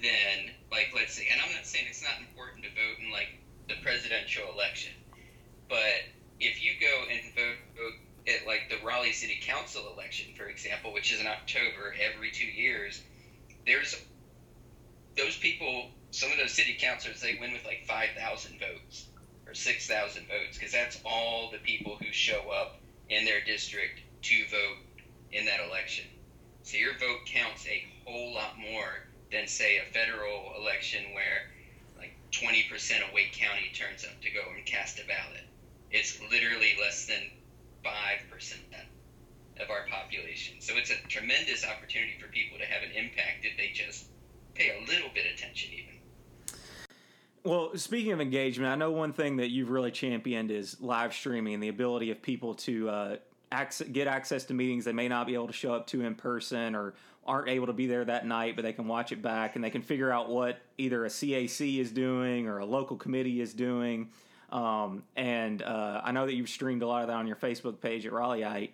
than 0.02 0.52
like 0.72 0.92
let's 0.96 1.14
say, 1.14 1.28
and 1.32 1.42
I'm 1.42 1.54
not 1.54 1.66
saying 1.66 1.86
it's 1.90 2.04
not 2.04 2.20
important 2.20 2.64
to 2.64 2.70
vote 2.70 2.98
in 3.00 3.12
like 3.12 3.30
the 3.68 3.76
presidential 3.84 4.44
election, 4.54 4.94
but 5.70 6.06
if 6.40 6.64
you 6.64 6.74
go 6.80 7.06
and 7.10 7.22
vote, 7.36 7.60
vote 7.78 7.98
at 8.28 8.48
like 8.48 8.70
the 8.70 8.86
Raleigh 8.86 9.14
City 9.14 9.40
Council 9.42 9.94
election, 9.94 10.34
for 10.36 10.46
example, 10.46 10.94
which 10.94 11.14
is 11.14 11.20
in 11.20 11.28
October 11.28 11.94
every 12.00 12.32
two 12.32 12.46
years, 12.46 13.02
there's 13.66 13.96
those 15.18 15.38
people. 15.38 15.86
Some 16.14 16.32
of 16.32 16.38
those 16.38 16.52
city 16.52 16.76
councilors 16.78 17.22
they 17.22 17.38
win 17.40 17.54
with 17.54 17.64
like 17.64 17.86
five 17.88 18.10
thousand 18.18 18.60
votes 18.60 19.06
or 19.48 19.54
six 19.54 19.88
thousand 19.88 20.28
votes 20.28 20.58
because 20.58 20.74
that's 20.74 21.00
all 21.06 21.50
the 21.52 21.60
people 21.60 21.98
who 22.02 22.12
show 22.12 22.50
up 22.52 22.76
in 23.10 23.24
their 23.24 23.42
district 23.46 24.02
to 24.24 24.36
vote 24.52 24.78
in 25.32 25.46
that 25.46 25.62
election. 25.66 26.06
So 26.64 26.78
your 26.78 26.94
vote 27.00 27.20
counts 27.26 27.66
a 27.66 27.84
whole 28.06 28.34
lot 28.34 28.58
more 28.58 29.08
than 29.32 29.48
say 29.48 29.78
a 29.78 29.86
federal 29.94 30.54
election 30.60 31.14
where 31.14 31.50
like 31.98 32.14
20% 32.32 33.08
of 33.08 33.14
Wake 33.14 33.34
County 33.34 33.72
turns 33.74 34.04
up 34.04 34.22
to 34.22 34.30
go 34.30 34.42
and 34.56 34.66
cast 34.66 35.00
a 35.00 35.08
ballot. 35.08 35.46
It's 35.90 36.20
literally 36.30 36.76
less 36.80 37.06
than 37.06 37.22
5% 37.84 38.58
of 39.60 39.70
our 39.70 39.86
population. 39.90 40.56
So 40.60 40.74
it's 40.76 40.92
a 40.92 40.96
tremendous 41.08 41.66
opportunity 41.66 42.14
for 42.20 42.28
people 42.28 42.58
to 42.58 42.66
have 42.66 42.84
an 42.84 42.92
impact 42.92 43.44
if 43.44 43.58
they 43.58 43.72
just 43.74 44.06
pay 44.56 44.70
a 44.78 44.80
little 44.88 45.10
bit 45.14 45.26
of 45.26 45.34
attention, 45.34 45.72
even. 45.74 46.58
Well, 47.44 47.76
speaking 47.76 48.12
of 48.12 48.22
engagement, 48.22 48.72
I 48.72 48.76
know 48.76 48.92
one 48.92 49.14
thing 49.14 49.38
that 49.38 49.50
you've 49.50 49.72
really 49.72 49.92
championed 49.92 50.52
is 50.52 50.80
live 50.80 51.14
streaming 51.14 51.56
and 51.56 51.64
the 51.64 51.70
ability 51.70 52.12
of 52.12 52.22
people 52.22 52.54
to 52.56 52.90
uh, 52.90 53.16
access, 53.52 53.88
get 53.88 54.08
access 54.08 54.46
to 54.46 54.54
meetings 54.54 54.86
they 54.86 54.94
may 54.94 55.08
not 55.08 55.28
be 55.28 55.34
able 55.34 55.48
to 55.48 55.54
show 55.54 55.74
up 55.74 55.88
to 55.88 56.02
in 56.02 56.16
person 56.16 56.76
or 56.76 56.94
aren't 57.26 57.50
able 57.50 57.68
to 57.68 57.74
be 57.74 57.88
there 57.88 58.04
that 58.06 58.26
night, 58.26 58.56
but 58.56 58.64
they 58.64 58.74
can 58.74 58.88
watch 58.88 59.12
it 59.12 59.22
back 59.22 59.56
and 59.56 59.64
they 59.64 59.70
can 59.70 59.82
figure 59.82 60.12
out 60.12 60.30
what 60.30 60.60
either 60.78 61.06
a 61.06 61.10
CAC 61.10 61.80
is 61.80 61.92
doing 61.92 62.48
or 62.48 62.60
a 62.60 62.66
local 62.66 62.98
committee 62.98 63.42
is 63.42 63.54
doing. 63.54 64.10
Um, 64.52 65.04
and 65.16 65.62
uh, 65.62 66.02
I 66.04 66.12
know 66.12 66.26
that 66.26 66.34
you've 66.34 66.50
streamed 66.50 66.82
a 66.82 66.88
lot 66.88 67.04
of 67.04 67.08
that 67.08 67.16
on 67.16 67.28
your 67.28 67.36
Facebook 67.36 67.80
page 67.80 68.06
at 68.06 68.12
Raleighite. 68.12 68.72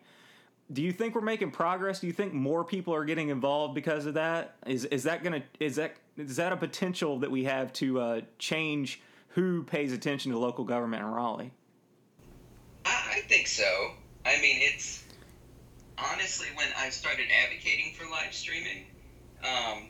Do 0.71 0.81
you 0.81 0.91
think 0.91 1.15
we're 1.15 1.21
making 1.21 1.51
progress? 1.51 1.99
Do 1.99 2.07
you 2.07 2.13
think 2.13 2.33
more 2.33 2.63
people 2.63 2.93
are 2.93 3.05
getting 3.05 3.29
involved 3.29 3.73
because 3.73 4.05
of 4.05 4.15
that? 4.15 4.55
Is 4.65 4.83
is 4.85 5.03
that 5.03 5.23
gonna 5.23 5.43
is 5.61 5.77
that 5.77 5.95
is 6.17 6.35
that 6.37 6.51
a 6.51 6.57
potential 6.57 7.19
that 7.19 7.31
we 7.31 7.45
have 7.45 7.71
to 7.73 8.01
uh, 8.01 8.21
change 8.37 9.01
who 9.29 9.63
pays 9.63 9.93
attention 9.93 10.31
to 10.31 10.37
local 10.37 10.65
government 10.65 11.03
in 11.03 11.09
Raleigh? 11.09 11.51
I, 12.85 13.17
I 13.17 13.21
think 13.29 13.47
so. 13.47 13.91
I 14.25 14.41
mean, 14.41 14.57
it's 14.59 15.03
honestly 15.97 16.47
when 16.55 16.67
I 16.77 16.89
started 16.89 17.27
advocating 17.43 17.93
for 17.93 18.09
live 18.09 18.33
streaming, 18.33 18.85
um, 19.43 19.89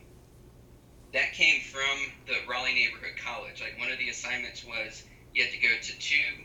that 1.12 1.32
came 1.32 1.60
from 1.62 2.12
the 2.26 2.34
Raleigh 2.48 2.74
Neighborhood 2.74 3.16
College. 3.22 3.60
Like 3.60 3.78
one 3.78 3.90
of 3.90 3.98
the 3.98 4.08
assignments 4.08 4.64
was 4.64 5.02
you 5.34 5.42
had 5.42 5.52
to 5.52 5.58
go 5.58 5.68
to 5.68 5.98
two 5.98 6.44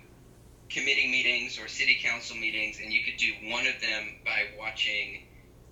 committee 0.70 1.10
meetings 1.12 1.60
or 1.60 1.67
city 1.67 2.00
council 2.01 2.36
meetings, 2.36 2.79
and 2.82 2.91
you 2.91 3.03
could 3.03 3.17
do 3.17 3.32
one 3.51 3.67
of 3.67 3.79
them 3.82 4.15
by 4.25 4.46
watching 4.58 5.24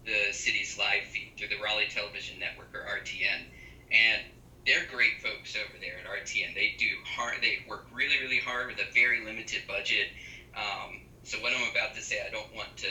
the 0.05 0.33
city's 0.33 0.77
live 0.77 1.03
feed 1.03 1.33
through 1.37 1.47
the 1.47 1.61
Raleigh 1.63 1.87
Television 1.89 2.39
Network 2.39 2.73
or 2.73 2.81
RTN. 2.81 3.45
And 3.91 4.21
they're 4.65 4.85
great 4.91 5.21
folks 5.21 5.55
over 5.55 5.77
there 5.79 5.97
at 5.97 6.05
RTN. 6.05 6.53
They 6.53 6.75
do 6.77 6.89
hard. 7.05 7.37
They 7.41 7.59
work 7.67 7.85
really, 7.93 8.19
really 8.21 8.39
hard 8.39 8.67
with 8.67 8.79
a 8.79 8.91
very 8.93 9.23
limited 9.23 9.63
budget. 9.67 10.07
Um, 10.55 11.01
so 11.23 11.39
what 11.39 11.53
I'm 11.53 11.69
about 11.71 11.95
to 11.95 12.01
say, 12.01 12.17
I 12.25 12.29
don't 12.29 12.53
want 12.55 12.75
to 12.77 12.89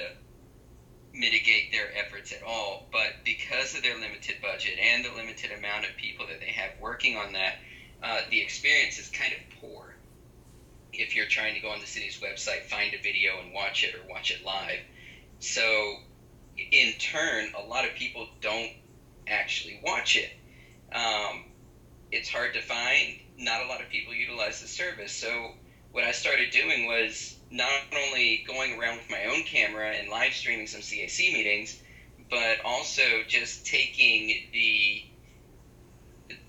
mitigate 1.12 1.72
their 1.72 1.88
efforts 1.96 2.32
at 2.32 2.42
all. 2.42 2.86
But 2.92 3.24
because 3.24 3.74
of 3.74 3.82
their 3.82 3.98
limited 3.98 4.36
budget 4.40 4.78
and 4.78 5.04
the 5.04 5.12
limited 5.12 5.50
amount 5.52 5.86
of 5.86 5.96
people 5.96 6.26
that 6.26 6.40
they 6.40 6.52
have 6.52 6.70
working 6.80 7.16
on 7.16 7.32
that, 7.32 7.56
uh, 8.02 8.20
the 8.30 8.40
experience 8.40 8.98
is 8.98 9.08
kind 9.08 9.32
of 9.32 9.60
poor. 9.60 9.94
If 10.92 11.14
you're 11.14 11.26
trying 11.26 11.54
to 11.54 11.60
go 11.60 11.70
on 11.70 11.80
the 11.80 11.86
city's 11.86 12.18
website, 12.20 12.64
find 12.64 12.94
a 12.94 13.02
video 13.02 13.40
and 13.40 13.52
watch 13.52 13.84
it 13.84 13.94
or 13.94 14.08
watch 14.08 14.30
it 14.30 14.44
live. 14.44 14.80
So, 15.38 15.96
in 16.56 16.92
turn, 16.98 17.52
a 17.56 17.62
lot 17.62 17.86
of 17.86 17.94
people 17.94 18.26
don't 18.40 18.72
actually 19.26 19.80
watch 19.84 20.16
it. 20.16 20.30
Um, 20.92 21.44
it's 22.10 22.28
hard 22.28 22.54
to 22.54 22.62
find. 22.62 23.20
Not 23.38 23.64
a 23.64 23.68
lot 23.68 23.80
of 23.80 23.88
people 23.88 24.12
utilize 24.12 24.60
the 24.60 24.66
service. 24.66 25.12
So, 25.12 25.54
what 25.92 26.04
I 26.04 26.12
started 26.12 26.50
doing 26.50 26.87
was 26.87 27.37
not 27.50 27.82
only 27.92 28.44
going 28.47 28.78
around 28.78 28.99
with 28.99 29.11
my 29.11 29.25
own 29.25 29.42
camera 29.42 29.90
and 29.90 30.09
live 30.09 30.32
streaming 30.32 30.66
some 30.66 30.80
CAC 30.80 31.32
meetings, 31.32 31.80
but 32.30 32.59
also 32.64 33.02
just 33.26 33.66
taking 33.66 34.49
the 34.52 35.04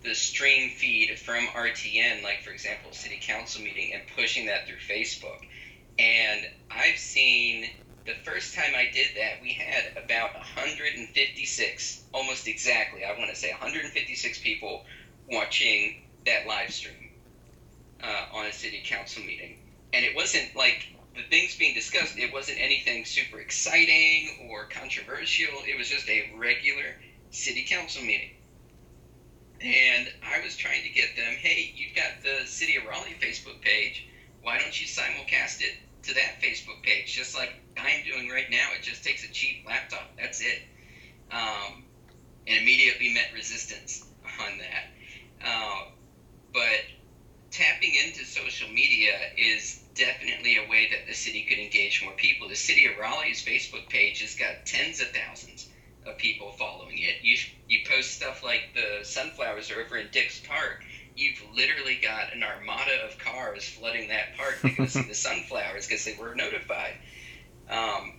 the 0.04 0.14
stream 0.14 0.72
feed 0.72 1.18
from 1.18 1.48
RTN, 1.48 2.24
like 2.24 2.42
for 2.44 2.52
example, 2.52 2.92
city 2.92 3.20
council 3.22 3.64
meeting, 3.64 3.94
and 3.94 4.04
pushing 4.16 4.46
that 4.48 4.68
through 4.68 4.78
Facebook. 4.78 5.40
And 5.98 6.42
I've 6.70 6.98
seen 6.98 7.68
the 8.06 8.14
first 8.24 8.56
time 8.56 8.74
I 8.76 8.92
did 8.92 9.10
that, 9.18 9.42
we 9.42 9.54
had 9.54 10.04
about 10.04 10.34
156, 10.36 12.04
almost 12.14 12.48
exactly, 12.48 13.04
I 13.04 13.18
want 13.18 13.30
to 13.30 13.36
say 13.36 13.52
156 13.52 14.40
people 14.40 14.84
watching 15.30 16.04
that 16.26 16.48
live 16.48 16.72
stream 16.72 17.01
uh, 18.04 18.38
on 18.38 18.46
a 18.46 18.54
city 18.54 18.82
council 18.86 19.24
meeting. 19.24 19.60
And 19.94 20.06
it 20.06 20.16
wasn't 20.16 20.56
like 20.56 20.88
the 21.16 21.24
things 21.30 21.56
being 21.58 21.76
discussed, 21.76 22.18
it 22.18 22.34
wasn't 22.34 22.60
anything 22.60 23.06
super 23.06 23.40
exciting 23.40 24.50
or 24.50 24.68
controversial. 24.68 25.54
It 25.68 25.78
was 25.78 25.90
just 25.90 26.08
a 26.10 26.32
regular 26.38 26.96
city 27.32 27.66
council 27.68 28.02
meeting. 28.02 28.32
And 29.62 30.08
I 30.24 30.44
was 30.44 30.56
trying 30.56 30.82
to 30.84 30.90
get 30.90 31.16
them, 31.16 31.34
hey, 31.34 31.74
you've 31.76 31.96
got 31.96 32.24
the 32.24 32.48
City 32.48 32.78
of 32.78 32.86
Raleigh 32.86 33.16
Facebook 33.22 33.62
page. 33.62 34.08
Why 34.42 34.58
don't 34.58 34.80
you 34.80 34.88
simulcast 34.88 35.62
it 35.62 35.76
to 36.04 36.14
that 36.16 36.42
Facebook 36.42 36.82
page, 36.82 37.14
just 37.14 37.36
like 37.36 37.54
I'm 37.78 38.04
doing 38.04 38.30
right 38.30 38.50
now? 38.50 38.70
It 38.76 38.82
just 38.82 39.04
takes 39.04 39.24
a 39.24 39.32
cheap 39.32 39.64
laptop. 39.68 40.10
That's 40.18 40.42
it. 40.42 40.64
Um, 41.32 41.84
and 42.48 42.58
immediately 42.58 43.14
met 43.14 43.30
resistance 43.36 44.06
on 44.40 44.58
that. 44.58 45.48
Uh, 45.48 45.92
but 46.54 46.82
tapping 47.52 47.94
into 47.96 48.26
social 48.26 48.70
media 48.70 49.14
is 49.38 49.84
definitely 49.94 50.58
a 50.58 50.70
way 50.70 50.88
that 50.90 51.06
the 51.06 51.14
city 51.14 51.46
could 51.48 51.58
engage 51.60 52.02
more 52.04 52.14
people. 52.14 52.48
The 52.48 52.56
City 52.56 52.86
of 52.86 52.98
Raleigh's 52.98 53.44
Facebook 53.44 53.90
page 53.90 54.22
has 54.22 54.36
got 54.36 54.66
tens 54.66 55.02
of 55.02 55.10
thousands 55.10 55.68
of 56.06 56.18
people 56.18 56.52
following 56.54 56.98
it. 57.00 57.18
You 57.22 57.38
you 57.68 57.80
post 57.86 58.12
stuff 58.12 58.44
like 58.44 58.74
the 58.74 59.04
sunflowers 59.04 59.70
are 59.70 59.82
over 59.82 59.98
in 59.98 60.08
Dix 60.12 60.40
Park. 60.40 60.84
You've 61.16 61.44
literally 61.54 62.00
got 62.02 62.34
an 62.34 62.42
armada 62.42 63.04
of 63.06 63.18
cars 63.18 63.64
flooding 63.64 64.08
that 64.08 64.36
park 64.38 64.60
to 64.62 64.70
go 64.70 64.86
see 64.86 65.04
the 65.04 65.14
sunflowers 65.28 65.86
because 65.86 66.06
they 66.06 66.16
were 66.20 66.34
notified. 66.34 66.96
Um, 67.70 68.14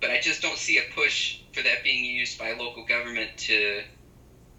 but 0.00 0.10
I 0.10 0.18
just 0.20 0.40
don't 0.40 0.56
see 0.56 0.78
a 0.78 0.94
push 0.94 1.38
for 1.52 1.62
that 1.62 1.84
being 1.84 2.04
used 2.04 2.38
by 2.38 2.52
local 2.52 2.84
government 2.84 3.36
to 3.36 3.82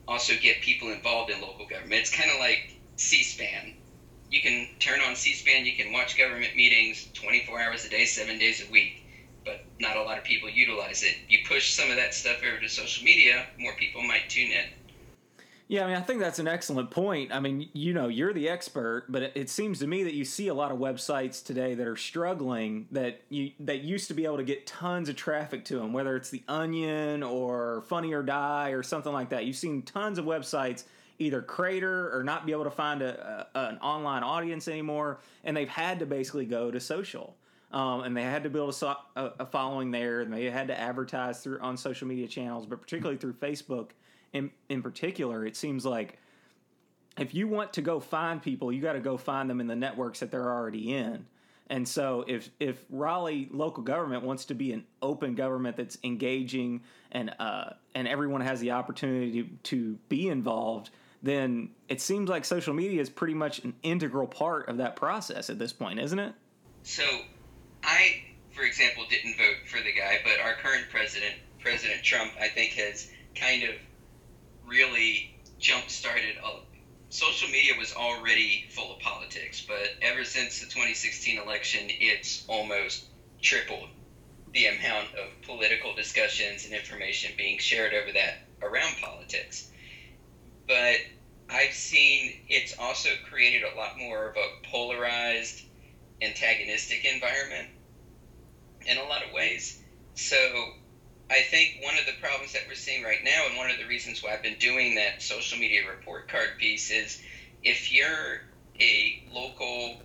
also 0.08 0.34
get 0.40 0.62
people 0.62 0.90
involved 0.90 1.32
in 1.32 1.42
local 1.42 1.66
government. 1.66 2.02
It's 2.02 2.16
kind 2.16 2.30
of 2.30 2.40
like 2.40 2.76
C-SPAN. 2.98 3.74
You 4.32 4.42
can 4.42 4.70
turn 4.80 5.02
on 5.02 5.16
C-SPAN, 5.16 5.66
you 5.66 5.76
can 5.76 5.92
watch 5.94 6.18
government 6.18 6.56
meetings 6.56 7.10
24 7.14 7.62
hours 7.62 7.86
a 7.86 7.90
day, 7.90 8.06
seven 8.06 8.40
days 8.40 8.66
a 8.68 8.72
week 8.72 9.02
but 9.46 9.64
not 9.80 9.98
a 9.98 10.04
lot 10.04 10.18
of 10.18 10.24
people 10.24 10.50
utilize 10.50 11.04
it. 11.04 11.16
You 11.28 11.40
push 11.48 11.74
some 11.74 11.90
of 11.90 11.98
that 11.98 12.14
stuff 12.14 12.38
over 12.48 12.60
to 12.60 12.70
social 12.70 13.04
media, 13.04 13.46
more 13.58 13.74
people 13.76 14.02
might 14.04 14.30
tune 14.30 14.52
in. 14.52 14.66
Yeah, 15.68 15.86
I 15.86 15.88
mean, 15.88 15.96
I 15.96 16.02
think 16.02 16.20
that's 16.20 16.40
an 16.40 16.50
excellent 16.50 16.92
point. 16.92 17.34
I 17.34 17.40
mean, 17.40 17.70
you 17.72 17.94
know, 17.94 18.10
you're 18.10 18.34
the 18.34 18.50
expert, 18.50 19.06
but 19.08 19.24
it, 19.24 19.32
it, 19.36 19.50
seems 19.50 19.80
to 19.80 19.88
me 19.88 20.04
that 20.04 20.14
you 20.14 20.26
see 20.26 20.50
a 20.50 20.54
lot 20.54 20.70
of 20.70 20.80
websites 20.80 21.42
today 21.42 21.76
that 21.76 21.88
are 21.88 21.96
struggling 21.96 22.88
that 22.92 23.22
you 23.30 23.54
that 23.62 23.80
used 23.80 24.10
to 24.10 24.14
be 24.14 24.26
able 24.26 24.36
to 24.36 24.44
get 24.44 24.68
tons 24.68 25.08
of 25.08 25.16
traffic 25.16 25.64
to 25.66 25.78
them, 25.78 25.94
whether 25.94 26.18
it's 26.18 26.30
the 26.30 26.44
Onion 26.50 27.24
or 27.24 27.84
Funny 27.88 28.12
or 28.12 28.22
Die 28.22 28.72
or 28.72 28.84
something 28.84 29.14
like 29.14 29.30
that. 29.30 29.46
You've 29.46 29.56
seen 29.56 29.82
tons 29.84 30.18
of 30.18 30.26
websites 30.26 30.84
either 31.22 31.42
crater 31.42 32.16
or 32.16 32.24
not 32.24 32.46
be 32.46 32.52
able 32.52 32.64
to 32.66 32.72
find 32.72 33.02
a, 33.02 33.48
a 33.54 33.60
an 33.68 33.78
online 33.78 34.24
audience 34.24 34.68
anymore, 34.68 35.20
and 35.44 35.56
they've 35.56 35.70
had 35.70 36.00
to 36.00 36.06
basically 36.06 36.46
go 36.46 36.72
to 36.72 36.80
social 36.80 37.36
um, 37.74 38.04
and 38.04 38.16
they 38.16 38.24
had 38.24 38.44
to 38.44 38.50
build 38.50 38.76
a, 38.82 38.98
a, 39.16 39.46
following 39.46 39.92
there, 39.92 40.22
and 40.22 40.34
they 40.34 40.46
had 40.46 40.68
to 40.68 40.80
advertise 40.80 41.40
through 41.40 41.60
on 41.62 41.78
social 41.78 42.08
media 42.08 42.28
channels, 42.28 42.66
but 42.66 42.82
particularly 42.82 43.18
through 43.18 43.34
Facebook. 43.34 43.92
In 44.34 44.52
in 44.70 44.82
particular, 44.82 45.46
it 45.46 45.56
seems 45.56 45.86
like 45.86 46.18
if 47.18 47.34
you 47.34 47.48
want 47.48 47.74
to 47.74 47.82
go 47.82 48.00
find 48.00 48.42
people, 48.42 48.72
you 48.72 48.82
got 48.82 48.94
to 48.94 49.00
go 49.00 49.18
find 49.18 49.50
them 49.50 49.60
in 49.60 49.68
the 49.68 49.76
networks 49.76 50.20
that 50.20 50.32
they're 50.32 50.52
already 50.52 50.94
in. 50.94 51.26
And 51.68 51.88
so, 51.88 52.26
if 52.28 52.50
if 52.60 52.86
Raleigh 52.90 53.48
local 53.52 53.84
government 53.84 54.24
wants 54.24 54.46
to 54.46 54.54
be 54.54 54.74
an 54.74 54.86
open 55.02 55.36
government 55.36 55.78
that's 55.78 55.98
engaging 56.04 56.82
and 57.12 57.34
uh, 57.40 57.72
and 57.96 58.08
everyone 58.08 58.42
has 58.42 58.60
the 58.60 58.72
opportunity 58.72 59.44
to, 59.44 59.50
to 59.64 60.00
be 60.10 60.28
involved, 60.28 60.90
then 61.24 61.70
it 61.88 62.02
seems 62.02 62.30
like 62.30 62.46
social 62.46 62.74
media 62.74 63.02
is 63.02 63.10
pretty 63.10 63.34
much 63.34 63.60
an 63.60 63.74
integral 63.84 64.28
part 64.28 64.68
of 64.70 64.78
that 64.78 64.96
process 64.96 65.50
at 65.50 65.60
this 65.60 65.74
point, 65.74 66.00
isn't 66.00 66.20
it? 66.20 66.34
So 66.84 67.04
I, 67.84 68.24
for 68.52 68.64
example, 68.64 69.04
didn't 69.10 69.38
vote 69.38 69.68
for 69.68 69.78
the 69.78 69.94
guy, 69.94 70.20
but 70.24 70.40
our 70.44 70.54
current 70.56 70.86
president, 70.90 71.36
President 71.60 72.04
Trump, 72.04 72.32
I 72.40 72.48
think 72.48 72.72
has 72.74 73.10
kind 73.36 73.64
of 73.64 73.76
really 74.66 75.36
jump 75.60 75.90
started. 75.90 76.36
Social 77.10 77.50
media 77.50 77.74
was 77.78 77.94
already 77.94 78.66
full 78.70 78.96
of 78.96 79.00
politics, 79.02 79.66
but 79.68 79.90
ever 80.02 80.24
since 80.24 80.60
the 80.60 80.66
2016 80.66 81.40
election, 81.40 81.82
it's 81.88 82.46
almost 82.48 83.06
tripled 83.42 83.90
the 84.54 84.68
amount 84.68 85.08
of 85.16 85.30
political 85.44 85.94
discussions 85.94 86.66
and 86.66 86.74
information 86.74 87.32
being 87.38 87.60
shared 87.60 87.94
over 87.94 88.12
that 88.14 88.48
around 88.62 88.96
politics. 89.02 89.71
But 90.68 91.00
I've 91.50 91.74
seen 91.74 92.46
it's 92.48 92.78
also 92.78 93.10
created 93.30 93.64
a 93.64 93.76
lot 93.76 93.98
more 93.98 94.30
of 94.30 94.38
a 94.38 94.68
polarized 94.68 95.64
antagonistic 96.22 97.06
environment 97.06 97.70
in 98.86 98.98
a 98.98 99.04
lot 99.04 99.24
of 99.24 99.34
ways. 99.34 99.78
So 100.16 100.74
I 101.30 101.42
think 101.42 101.80
one 101.82 101.98
of 101.98 102.06
the 102.06 102.14
problems 102.22 102.54
that 102.54 102.64
we're 102.68 102.76
seeing 102.76 103.04
right 103.04 103.24
now, 103.24 103.48
and 103.48 103.58
one 103.58 103.70
of 103.70 103.78
the 103.78 103.86
reasons 103.86 104.22
why 104.22 104.34
I've 104.34 104.42
been 104.42 104.58
doing 104.58 104.96
that 104.96 105.22
social 105.22 105.58
media 105.58 105.86
report 105.88 106.28
card 106.28 106.58
piece, 106.58 106.92
is 106.92 107.18
if 107.64 107.92
you're 107.92 108.42
a 108.80 109.22
local 109.32 110.02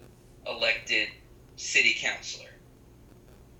elected 0.46 1.08
city 1.56 1.94
councilor, 1.96 2.50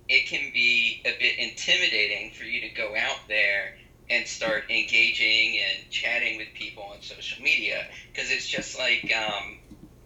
it 0.07 0.25
can 0.25 0.51
be 0.53 1.01
a 1.05 1.11
bit 1.19 1.37
intimidating 1.37 2.31
for 2.31 2.43
you 2.43 2.61
to 2.61 2.69
go 2.69 2.95
out 2.95 3.27
there 3.27 3.73
and 4.09 4.27
start 4.27 4.63
engaging 4.69 5.59
and 5.59 5.89
chatting 5.89 6.37
with 6.37 6.47
people 6.53 6.83
on 6.83 7.01
social 7.01 7.41
media 7.43 7.83
because 8.11 8.31
it's 8.31 8.47
just 8.47 8.77
like 8.77 9.11
um, 9.15 9.57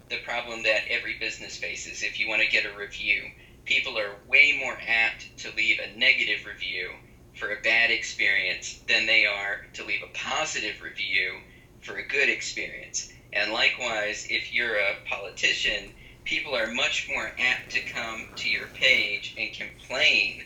the 0.10 0.18
problem 0.26 0.64
that 0.64 0.82
every 0.90 1.18
business 1.20 1.58
faces. 1.58 2.04
If 2.04 2.20
you 2.20 2.28
want 2.28 2.42
to 2.42 2.50
get 2.50 2.66
a 2.66 2.78
review, 2.78 3.24
people 3.66 3.98
are 3.98 4.20
way 4.28 4.58
more 4.60 4.78
apt 4.88 5.38
to 5.40 5.56
leave 5.56 5.80
a 5.80 5.98
negative 5.98 6.46
review 6.46 6.90
for 7.34 7.52
a 7.52 7.62
bad 7.62 7.92
experience 7.92 8.82
than 8.88 9.06
they 9.06 9.26
are 9.26 9.58
to 9.74 9.86
leave 9.86 10.02
a 10.04 10.18
positive 10.18 10.82
review 10.82 11.40
for 11.82 11.98
a 11.98 12.08
good 12.08 12.30
experience. 12.30 13.12
And 13.34 13.54
likewise, 13.54 14.28
if 14.30 14.54
you're 14.54 14.76
a 14.76 14.96
politician, 15.10 15.92
people 16.26 16.56
are 16.56 16.68
much 16.68 17.08
more 17.10 17.32
apt 17.40 17.72
to 17.72 17.82
come 17.82 18.28
to 18.36 18.50
your 18.50 18.68
page 18.68 19.36
and 19.38 19.54
complain 19.54 20.44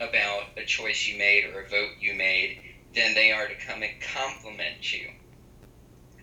about 0.00 0.44
a 0.56 0.64
choice 0.64 1.06
you 1.06 1.18
made 1.18 1.44
or 1.44 1.60
a 1.60 1.68
vote 1.68 1.90
you 2.00 2.14
made 2.14 2.58
than 2.94 3.14
they 3.14 3.32
are 3.32 3.46
to 3.46 3.54
come 3.66 3.82
and 3.82 4.00
compliment 4.14 4.92
you 4.92 5.08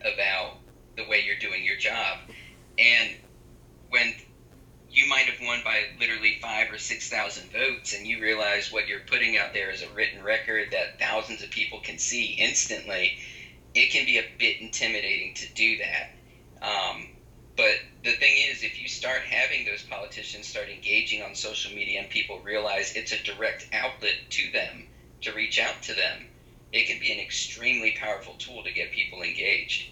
about 0.02 0.58
the 0.96 1.08
way 1.08 1.24
you're 1.26 1.40
doing 1.40 1.64
your 1.64 1.78
job. 1.78 2.20
And 2.78 3.16
when 3.90 4.14
you 4.90 5.08
might 5.10 5.26
have 5.26 5.40
won 5.46 5.60
by 5.64 5.84
literally 6.00 6.38
five 6.42 6.72
or 6.72 6.78
six 6.78 7.10
thousand 7.10 7.52
votes, 7.52 7.94
and 7.96 8.06
you 8.06 8.22
realize 8.22 8.72
what 8.72 8.88
you're 8.88 9.02
putting 9.02 9.38
out 9.38 9.54
there 9.54 9.70
is 9.70 9.82
a 9.82 9.90
written 9.94 10.24
record 10.24 10.70
that 10.72 11.00
thousands 11.00 11.44
of 11.44 11.50
people 11.50 11.80
can 11.80 11.98
see 11.98 12.38
instantly, 12.40 13.18
it 13.74 13.92
can 13.92 14.06
be 14.06 14.18
a 14.18 14.26
bit 14.38 14.60
intimidating 14.60 15.34
to 15.36 15.54
do 15.54 15.78
that. 15.78 16.14
Um, 16.62 17.10
but 17.56 17.76
the 18.04 18.14
thing 18.14 18.36
is, 18.50 18.64
if 18.64 18.82
you 18.82 18.88
start 18.88 19.22
having 19.22 19.66
those 19.66 19.84
politicians 19.84 20.48
start 20.48 20.70
engaging 20.70 21.22
on 21.22 21.36
social 21.36 21.74
media 21.74 22.02
and 22.02 22.10
people 22.10 22.40
realize 22.40 22.94
it's 22.96 23.12
a 23.12 23.24
direct 23.24 23.68
outlet 23.74 24.16
to 24.32 24.52
them 24.52 24.88
to 25.22 25.34
reach 25.34 25.60
out 25.60 25.82
to 25.84 25.94
them, 25.94 26.28
it 26.72 26.88
can 26.88 27.00
be 27.00 27.12
an 27.12 27.20
extremely 27.20 27.96
powerful 28.00 28.34
tool 28.38 28.64
to 28.64 28.72
get 28.72 28.92
people 28.92 29.22
engaged. 29.22 29.90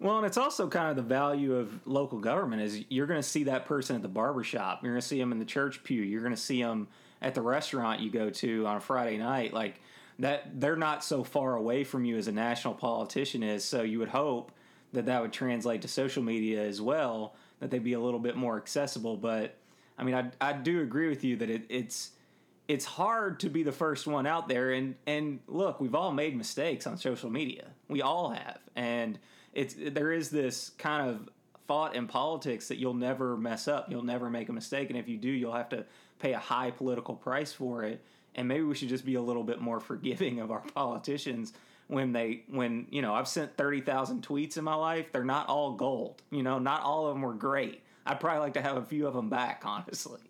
Well, 0.00 0.18
and 0.18 0.26
it's 0.26 0.36
also 0.36 0.68
kind 0.68 0.90
of 0.90 0.96
the 0.96 1.02
value 1.02 1.54
of 1.54 1.86
local 1.86 2.18
government 2.18 2.62
is 2.62 2.84
you're 2.88 3.06
going 3.06 3.20
to 3.20 3.26
see 3.26 3.44
that 3.44 3.66
person 3.66 3.96
at 3.96 4.02
the 4.02 4.08
barbershop. 4.08 4.82
You're 4.82 4.92
going 4.92 5.00
to 5.00 5.06
see 5.06 5.18
them 5.18 5.32
in 5.32 5.38
the 5.38 5.44
church 5.44 5.82
pew. 5.84 6.02
You're 6.02 6.22
going 6.22 6.34
to 6.34 6.40
see 6.40 6.60
them 6.60 6.88
at 7.20 7.34
the 7.34 7.42
restaurant 7.42 8.00
you 8.00 8.10
go 8.10 8.30
to 8.30 8.66
on 8.66 8.76
a 8.76 8.80
Friday 8.80 9.16
night. 9.16 9.52
Like 9.52 9.80
that, 10.18 10.60
they're 10.60 10.76
not 10.76 11.04
so 11.04 11.22
far 11.22 11.54
away 11.54 11.84
from 11.84 12.04
you 12.04 12.16
as 12.16 12.26
a 12.26 12.32
national 12.32 12.74
politician 12.74 13.42
is. 13.42 13.64
So 13.64 13.82
you 13.82 14.00
would 14.00 14.08
hope 14.08 14.52
that 14.92 15.06
that 15.06 15.22
would 15.22 15.32
translate 15.32 15.82
to 15.82 15.88
social 15.88 16.22
media 16.22 16.62
as 16.62 16.80
well, 16.80 17.34
that 17.60 17.70
they'd 17.70 17.84
be 17.84 17.94
a 17.94 18.00
little 18.00 18.20
bit 18.20 18.36
more 18.36 18.56
accessible. 18.56 19.16
But 19.16 19.56
I 19.96 20.04
mean, 20.04 20.14
I, 20.14 20.30
I 20.40 20.52
do 20.52 20.82
agree 20.82 21.08
with 21.08 21.22
you 21.22 21.36
that 21.36 21.48
it, 21.48 21.62
it's 21.68 22.10
it's 22.68 22.84
hard 22.84 23.40
to 23.40 23.50
be 23.50 23.62
the 23.62 23.72
first 23.72 24.06
one 24.06 24.26
out 24.26 24.48
there. 24.48 24.70
And 24.72 24.94
and 25.06 25.40
look 25.46 25.80
we've 25.80 25.94
all 25.94 26.12
made 26.12 26.36
mistakes 26.36 26.86
on 26.86 26.96
social 26.96 27.30
media. 27.30 27.66
We 27.88 28.02
all 28.02 28.30
have. 28.30 28.58
And 28.76 29.18
it's 29.52 29.74
there 29.78 30.12
is 30.12 30.30
this 30.30 30.70
kind 30.78 31.08
of 31.08 31.28
thought 31.66 31.94
in 31.94 32.06
politics 32.06 32.68
that 32.68 32.78
you'll 32.78 32.94
never 32.94 33.36
mess 33.36 33.68
up. 33.68 33.90
You'll 33.90 34.04
never 34.04 34.30
make 34.30 34.48
a 34.48 34.52
mistake. 34.52 34.90
And 34.90 34.98
if 34.98 35.08
you 35.08 35.16
do 35.16 35.28
you'll 35.28 35.54
have 35.54 35.68
to 35.70 35.84
pay 36.18 36.32
a 36.32 36.38
high 36.38 36.70
political 36.70 37.14
price 37.14 37.52
for 37.52 37.84
it. 37.84 38.04
And 38.34 38.48
maybe 38.48 38.62
we 38.62 38.74
should 38.74 38.88
just 38.88 39.04
be 39.04 39.16
a 39.16 39.22
little 39.22 39.44
bit 39.44 39.60
more 39.60 39.80
forgiving 39.90 40.40
of 40.40 40.50
our 40.50 40.60
politicians 40.60 41.52
when 41.88 42.12
they 42.12 42.44
when 42.48 42.86
you 42.90 43.02
know 43.02 43.12
I've 43.12 43.28
sent 43.28 43.56
30,000 43.56 44.26
tweets 44.26 44.56
in 44.56 44.64
my 44.64 44.74
life. 44.74 45.12
They're 45.12 45.24
not 45.24 45.48
all 45.48 45.72
gold. 45.72 46.22
You 46.30 46.42
know 46.42 46.58
not 46.58 46.82
all 46.82 47.08
of 47.08 47.14
them 47.14 47.22
were 47.22 47.34
great. 47.34 47.82
I'd 48.06 48.20
probably 48.20 48.40
like 48.40 48.54
to 48.54 48.62
have 48.62 48.76
a 48.76 48.84
few 48.84 49.06
of 49.06 49.14
them 49.14 49.28
back 49.28 49.62
honestly 49.66 50.20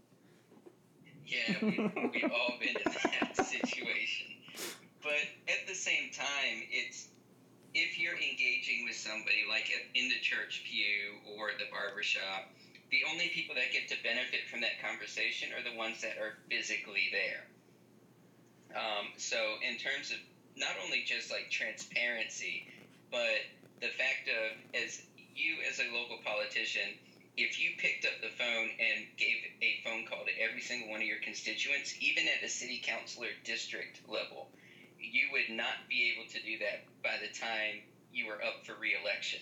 yeah, 1.32 1.56
we, 1.62 1.70
we've 2.12 2.32
all 2.32 2.54
been 2.60 2.76
in 2.76 2.92
that 2.92 3.36
situation. 3.46 4.28
But 5.02 5.24
at 5.48 5.66
the 5.66 5.74
same 5.74 6.12
time, 6.12 6.68
it's 6.70 7.08
if 7.74 7.98
you're 7.98 8.20
engaging 8.20 8.84
with 8.84 8.96
somebody 8.96 9.48
like 9.48 9.72
in 9.94 10.08
the 10.08 10.20
church 10.20 10.62
pew 10.68 11.16
or 11.36 11.56
the 11.58 11.72
barbershop, 11.72 12.52
the 12.90 13.00
only 13.10 13.32
people 13.32 13.54
that 13.56 13.72
get 13.72 13.88
to 13.88 13.96
benefit 14.04 14.44
from 14.50 14.60
that 14.60 14.76
conversation 14.84 15.48
are 15.56 15.64
the 15.64 15.76
ones 15.76 16.02
that 16.02 16.20
are 16.20 16.36
physically 16.50 17.08
there. 17.08 17.48
Um, 18.76 19.08
so, 19.16 19.56
in 19.64 19.78
terms 19.78 20.12
of 20.12 20.18
not 20.56 20.76
only 20.84 21.02
just 21.04 21.32
like 21.32 21.48
transparency, 21.50 22.68
but 23.10 23.40
the 23.80 23.88
fact 23.88 24.28
of 24.28 24.52
as 24.76 25.02
you 25.34 25.56
as 25.68 25.80
a 25.80 25.88
local 25.96 26.20
politician 26.24 27.00
if 27.36 27.58
you 27.58 27.70
picked 27.78 28.04
up 28.04 28.12
the 28.20 28.28
phone 28.28 28.70
and 28.78 29.06
gave 29.16 29.38
a 29.62 29.76
phone 29.84 30.04
call 30.04 30.24
to 30.24 30.38
every 30.38 30.60
single 30.60 30.90
one 30.90 31.00
of 31.00 31.06
your 31.06 31.18
constituents, 31.18 31.94
even 32.00 32.28
at 32.28 32.44
a 32.44 32.48
city 32.48 32.80
councilor 32.82 33.28
district 33.44 34.00
level, 34.08 34.48
you 34.98 35.28
would 35.32 35.48
not 35.48 35.88
be 35.88 36.12
able 36.12 36.24
to 36.28 36.40
do 36.40 36.58
that 36.58 36.80
by 37.02 37.16
the 37.20 37.28
time 37.28 37.82
you 38.12 38.26
were 38.26 38.42
up 38.44 38.54
for 38.64 38.74
reelection 38.74 39.40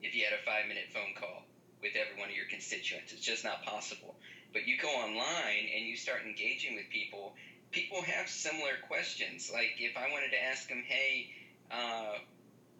if 0.00 0.14
you 0.14 0.24
had 0.24 0.32
a 0.32 0.38
five 0.38 0.66
minute 0.66 0.86
phone 0.92 1.12
call 1.14 1.42
with 1.82 1.96
every 1.96 2.18
one 2.18 2.28
of 2.28 2.34
your 2.34 2.46
constituents. 2.46 3.12
It's 3.12 3.20
just 3.22 3.44
not 3.44 3.62
possible. 3.62 4.16
But 4.52 4.66
you 4.66 4.76
go 4.76 4.88
online 4.88 5.68
and 5.74 5.86
you 5.86 5.96
start 5.96 6.22
engaging 6.24 6.74
with 6.74 6.88
people, 6.88 7.32
people 7.70 8.02
have 8.02 8.28
similar 8.28 8.76
questions. 8.88 9.50
Like 9.52 9.72
if 9.78 9.96
I 9.96 10.10
wanted 10.10 10.30
to 10.30 10.42
ask 10.42 10.68
them, 10.68 10.82
hey, 10.84 11.26
uh, 11.70 12.16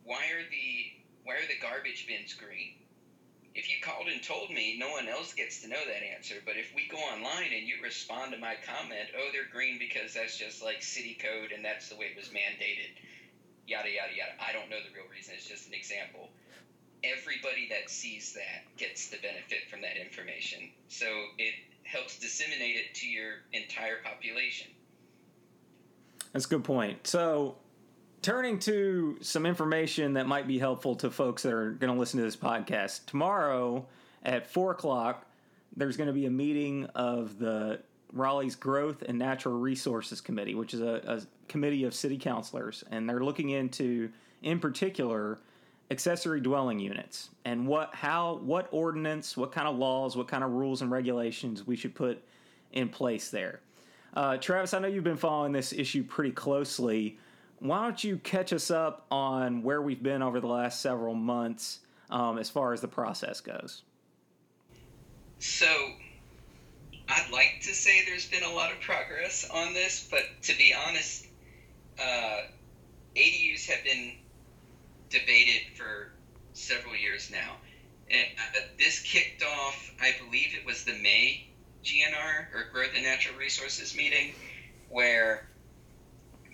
why 0.04 0.28
are 0.30 0.42
the 0.50 0.92
why 1.24 1.34
are 1.34 1.46
the 1.46 1.56
garbage 1.61 2.06
bins 2.06 2.32
green? 2.32 2.72
If 3.59 3.68
you 3.68 3.83
called 3.83 4.07
and 4.07 4.23
told 4.23 4.51
me, 4.51 4.79
no 4.79 4.88
one 4.90 5.09
else 5.09 5.35
gets 5.35 5.61
to 5.62 5.68
know 5.68 5.83
that 5.85 6.07
answer. 6.07 6.37
But 6.47 6.55
if 6.57 6.71
we 6.77 6.87
go 6.87 6.97
online 6.97 7.51
and 7.51 7.66
you 7.66 7.75
respond 7.83 8.31
to 8.31 8.38
my 8.38 8.55
comment, 8.62 9.11
oh, 9.18 9.31
they're 9.33 9.51
green 9.51 9.81
because 9.81 10.14
that's 10.14 10.38
just 10.38 10.62
like 10.62 10.81
city 10.81 11.18
code 11.21 11.51
and 11.51 11.64
that's 11.64 11.88
the 11.88 11.97
way 11.97 12.07
it 12.07 12.16
was 12.16 12.29
mandated, 12.29 12.94
yada, 13.66 13.90
yada, 13.90 14.14
yada. 14.14 14.38
I 14.38 14.53
don't 14.53 14.71
know 14.71 14.79
the 14.79 14.94
real 14.94 15.11
reason. 15.11 15.35
It's 15.37 15.49
just 15.49 15.66
an 15.66 15.75
example. 15.75 16.31
Everybody 17.03 17.66
that 17.71 17.90
sees 17.90 18.33
that 18.35 18.62
gets 18.79 19.11
the 19.11 19.18
benefit 19.18 19.66
from 19.68 19.83
that 19.83 19.99
information. 19.99 20.71
So 20.87 21.07
it 21.37 21.55
helps 21.83 22.16
disseminate 22.21 22.77
it 22.77 22.94
to 23.03 23.09
your 23.09 23.42
entire 23.53 23.99
population. 24.05 24.71
That's 26.33 26.47
a 26.47 26.49
good 26.49 26.62
point. 26.62 27.09
So 27.09 27.57
turning 28.22 28.59
to 28.61 29.18
some 29.20 29.46
information 29.46 30.14
that 30.14 30.26
might 30.26 30.46
be 30.46 30.59
helpful 30.59 30.96
to 30.96 31.11
folks 31.11 31.42
that 31.42 31.52
are 31.52 31.72
going 31.72 31.92
to 31.92 31.98
listen 31.98 32.18
to 32.18 32.24
this 32.24 32.37
podcast. 32.37 33.07
Tomorrow 33.07 33.87
at 34.24 34.46
4 34.46 34.72
o'clock, 34.72 35.26
there's 35.76 35.96
going 35.96 36.09
to 36.09 36.12
be 36.12 36.26
a 36.26 36.31
meeting 36.31 36.87
of 36.94 37.38
the 37.38 37.81
Raleigh's 38.12 38.57
Growth 38.57 39.02
and 39.02 39.18
Natural 39.18 39.57
Resources 39.57 40.20
Committee, 40.20 40.54
which 40.54 40.74
is 40.74 40.81
a, 40.81 41.02
a 41.07 41.22
committee 41.48 41.85
of 41.85 41.94
city 41.94 42.18
councilors, 42.18 42.83
and 42.90 43.09
they're 43.09 43.22
looking 43.22 43.50
into, 43.50 44.11
in 44.42 44.59
particular, 44.59 45.38
accessory 45.90 46.40
dwelling 46.40 46.78
units 46.78 47.31
and 47.46 47.66
what 47.66 47.94
how 47.94 48.40
what 48.42 48.68
ordinance 48.72 49.38
what 49.38 49.50
kind 49.50 49.66
of 49.66 49.76
laws 49.76 50.16
what 50.16 50.28
kind 50.28 50.44
of 50.44 50.50
rules 50.50 50.83
and 50.83 50.90
regulations 50.90 51.66
we 51.66 51.76
should 51.76 51.94
put 51.94 52.22
in 52.72 52.90
place 52.90 53.31
there 53.31 53.61
uh, 54.14 54.37
travis 54.37 54.74
i 54.74 54.78
know 54.78 54.87
you've 54.87 55.02
been 55.02 55.16
following 55.16 55.50
this 55.50 55.72
issue 55.72 56.04
pretty 56.04 56.31
closely 56.31 57.18
why 57.61 57.83
don't 57.83 58.03
you 58.03 58.18
catch 58.18 58.53
us 58.53 58.71
up 58.71 59.07
on 59.11 59.62
where 59.62 59.83
we've 59.83 60.03
been 60.03 60.23
over 60.23 60.40
the 60.40 60.47
last 60.47 60.81
several 60.81 61.14
months 61.14 61.81
um, 62.11 62.38
as 62.38 62.49
far 62.51 62.73
as 62.73 62.81
the 62.81 62.88
process 62.88 63.40
goes? 63.40 63.83
So, 65.38 65.66
I'd 67.09 67.31
like 67.33 67.61
to 67.62 67.75
say 67.75 68.05
there's 68.05 68.29
been 68.29 68.42
a 68.42 68.53
lot 68.53 68.73
of 68.73 68.81
progress 68.81 69.49
on 69.53 69.73
this, 69.73 70.09
but 70.11 70.23
to 70.42 70.57
be 70.57 70.75
honest, 70.87 71.27
uh, 72.01 72.40
ADUs 73.16 73.66
have 73.66 73.85
been 73.85 74.12
debated 75.11 75.62
for 75.77 76.12
several 76.53 76.97
years 76.97 77.31
now. 77.31 77.57
And 78.11 78.27
uh, 78.38 78.61
this 78.79 79.01
kicked 79.01 79.42
off, 79.42 79.92
I 80.01 80.14
believe 80.25 80.55
it 80.59 80.64
was 80.66 80.85
the 80.85 80.94
May 80.94 81.47
GNR 81.85 82.55
or 82.55 82.71
Growth 82.73 82.90
and 82.94 83.05
Natural 83.05 83.38
Resources 83.38 83.94
meeting, 83.97 84.35
where 84.88 85.49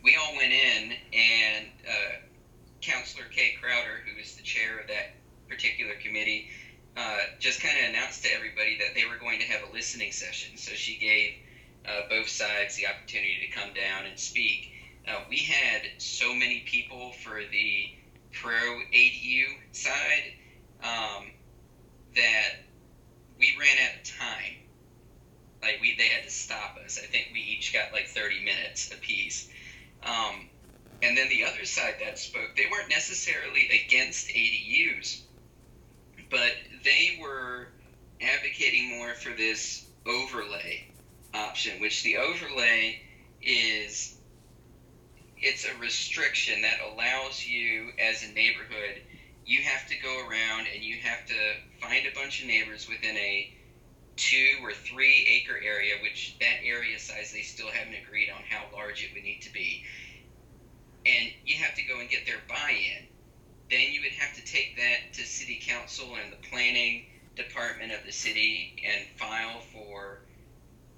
we 0.05 0.17
all 0.17 0.37
went 0.37 0.53
in, 0.53 0.93
and 1.14 1.67
uh, 1.88 2.17
Councilor 2.83 3.25
Kay 3.31 3.55
Crowder, 3.61 4.03
who 4.05 4.21
is 4.21 4.35
the 4.37 4.43
chair 4.43 4.79
of 4.79 4.87
that 4.88 5.07
particular 5.49 5.95
committee, 5.95 6.45
uh, 6.97 7.21
just 7.38 7.61
kind 7.61 7.77
of 7.79 7.88
announced 7.88 8.23
to 8.23 8.33
everybody 8.33 8.77
that 8.77 8.95
they 8.95 9.07
were 9.07 9.17
going 9.17 9.40
to 9.40 9.47
have 9.47 9.62
a 9.62 9.73
listening 9.73 10.12
session. 10.12 10.57
So 10.57 10.73
she 10.75 10.97
gave 10.97 11.33
uh, 11.87 12.03
both 12.09 12.29
sides 12.29 12.77
the 12.77 12.87
opportunity 12.87 13.38
to 13.40 13.47
come 13.59 13.73
down 13.73 14.05
and 14.05 14.19
speak. 14.19 14.69
Uh, 15.09 15.21
we 15.29 15.38
had 15.38 15.88
so 15.97 16.35
many 16.35 16.62
people 16.67 17.12
for 17.12 17.40
the 17.51 17.90
pro 18.33 18.81
ADU 18.93 19.45
side 19.73 20.33
um, 20.83 21.33
that 22.14 22.51
we 23.38 23.55
ran 23.59 23.77
out 23.79 23.95
of 23.97 24.03
time. 24.03 24.53
Like 25.62 25.79
we, 25.81 25.95
they 25.97 26.09
had 26.09 26.23
to 26.25 26.31
stop 26.31 26.77
us. 26.85 26.99
I 27.03 27.07
think 27.07 27.29
we 27.33 27.40
each 27.40 27.73
got 27.73 27.90
like 27.90 28.07
30 28.07 28.45
minutes 28.45 28.88
apiece. 28.93 29.47
Um, 30.05 30.49
and 31.03 31.17
then 31.17 31.29
the 31.29 31.45
other 31.45 31.64
side 31.64 31.97
that 32.01 32.19
spoke, 32.19 32.57
they 32.57 32.67
weren't 32.71 32.90
necessarily 32.90 33.69
against 33.87 34.29
ADUs, 34.29 35.23
but 36.31 36.53
they 36.85 37.19
were 37.21 37.69
advocating 38.21 38.90
more 38.99 39.14
for 39.14 39.31
this 39.37 39.87
overlay 40.07 40.85
option, 41.35 41.81
which 41.81 42.03
the 42.03 42.17
overlay 42.17 43.01
is 43.43 44.14
it's 45.37 45.67
a 45.67 45.79
restriction 45.79 46.62
that 46.62 46.81
allows 46.81 47.45
you 47.45 47.90
as 47.99 48.23
a 48.23 48.33
neighborhood 48.33 49.03
you 49.47 49.61
have 49.62 49.87
to 49.88 49.95
go 50.03 50.27
around 50.27 50.67
and 50.73 50.83
you 50.83 50.97
have 51.03 51.27
to 51.27 51.35
find 51.81 52.07
a 52.07 52.14
bunch 52.14 52.40
of 52.40 52.47
neighbors 52.47 52.88
within 52.88 53.17
a 53.17 53.53
two 54.16 54.59
or 54.62 54.72
three 54.72 55.27
acre 55.29 55.59
area, 55.62 55.94
which 56.03 56.37
that 56.40 56.64
area 56.64 56.98
size 56.98 57.33
they 57.33 57.42
still 57.42 57.68
haven't 57.68 57.94
agreed 57.94 58.31
on 58.31 58.42
how 58.48 58.64
large 58.72 59.03
it 59.03 59.11
would 59.14 59.24
need 59.24 59.40
to 59.42 59.53
be. 59.53 59.85
And 61.07 61.31
you 61.44 61.57
have 61.57 61.74
to 61.74 61.83
go 61.83 62.00
and 62.00 62.09
get 62.09 62.27
their 62.27 62.40
buy 62.48 62.70
in. 62.70 63.07
Then 63.70 63.92
you 63.92 64.00
would 64.03 64.12
have 64.12 64.35
to 64.37 64.44
take 64.44 64.77
that 64.77 65.12
to 65.14 65.27
city 65.27 65.61
council 65.66 66.16
and 66.22 66.33
the 66.33 66.48
planning 66.48 67.07
department 67.37 67.92
of 67.92 68.05
the 68.05 68.12
city 68.12 68.77
and 68.87 69.07
file 69.18 69.61
for 69.72 70.20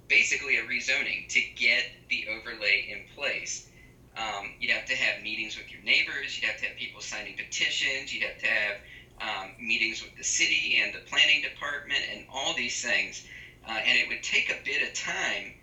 basically 0.07 0.57
a 0.57 0.63
rezoning 0.63 1.27
to 1.29 1.41
get 1.55 1.83
the 2.09 2.27
overlay 2.29 2.87
in 2.89 3.15
place. 3.15 3.67
Um, 4.15 4.53
you'd 4.59 4.71
have 4.71 4.85
to 4.85 4.95
have 4.95 5.21
meetings 5.21 5.57
with 5.57 5.71
your 5.71 5.81
neighbors. 5.83 6.37
You'd 6.37 6.49
have 6.49 6.59
to 6.61 6.67
have 6.67 6.77
people 6.77 7.01
signing 7.01 7.35
petitions. 7.35 8.13
You'd 8.13 8.23
have 8.23 8.39
to 8.39 8.47
have 8.47 8.75
um, 9.21 9.53
meetings 9.59 10.03
with 10.03 10.15
the 10.15 10.23
city 10.23 10.79
and 10.83 10.93
the 10.93 10.99
planning 11.09 11.41
department 11.41 12.01
and 12.11 12.25
all 12.31 12.53
these 12.55 12.81
things. 12.81 13.25
Uh, 13.67 13.71
and 13.71 13.97
it 13.97 14.07
would 14.07 14.23
take 14.23 14.49
a 14.49 14.63
bit 14.63 14.87
of 14.87 14.93
time 14.93 15.53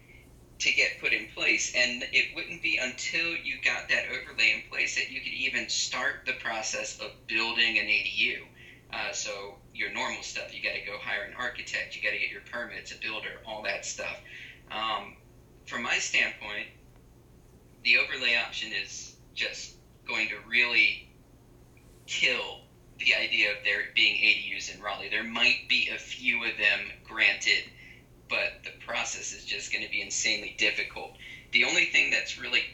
to 0.59 0.73
get 0.73 1.01
put 1.01 1.13
in 1.13 1.27
place. 1.35 1.73
And 1.75 2.05
it 2.13 2.35
wouldn't 2.35 2.63
be 2.63 2.77
until 2.77 3.37
you 3.37 3.57
got 3.65 3.89
that 3.89 4.05
overlay 4.09 4.53
in 4.53 4.71
place 4.71 4.95
that 4.97 5.11
you 5.11 5.21
could 5.21 5.33
even 5.33 5.69
start 5.69 6.23
the 6.27 6.35
process 6.35 6.99
of 7.01 7.11
building 7.27 7.79
an 7.79 7.87
ADU. 7.87 8.43
Uh, 8.93 9.13
so 9.13 9.55
your 9.75 9.93
normal 9.93 10.23
stuff, 10.23 10.55
you 10.55 10.63
got 10.63 10.75
to 10.75 10.85
go 10.87 10.97
hire 10.99 11.23
an 11.23 11.35
architect, 11.37 11.97
you 11.97 12.03
got 12.03 12.11
to 12.11 12.19
get 12.19 12.31
your 12.31 12.43
permits, 12.51 12.93
a 12.93 12.97
builder, 12.97 13.41
all 13.47 13.63
that 13.63 13.85
stuff. 13.85 14.21
Um, 14.71 15.17
from 15.67 15.83
my 15.83 15.99
standpoint, 15.99 16.69
the 17.83 17.99
overlay 17.99 18.37
option 18.37 18.71
is 18.73 19.17
just 19.35 19.75
going 20.07 20.29
to 20.29 20.37
really 20.49 21.09
kill 22.07 22.64
the 23.05 23.15
idea 23.15 23.51
of 23.51 23.59
there 23.65 23.83
being 23.95 24.17
ADUs 24.17 24.75
in 24.75 24.83
Raleigh. 24.83 25.09
There 25.11 25.25
might 25.25 25.69
be 25.69 25.91
a 25.95 25.99
few 25.99 26.45
of 26.45 26.57
them 26.57 26.91
granted, 27.05 27.65
but 28.29 28.65
the 28.65 28.71
process 28.85 29.33
is 29.33 29.45
just 29.45 29.73
going 29.73 29.85
to 29.85 29.91
be 29.91 30.03
insanely 30.03 30.55
difficult. 30.59 31.13
The 31.53 31.65
only 31.65 31.87
thing 31.87 32.11
that's 32.11 32.39
really 32.41 32.65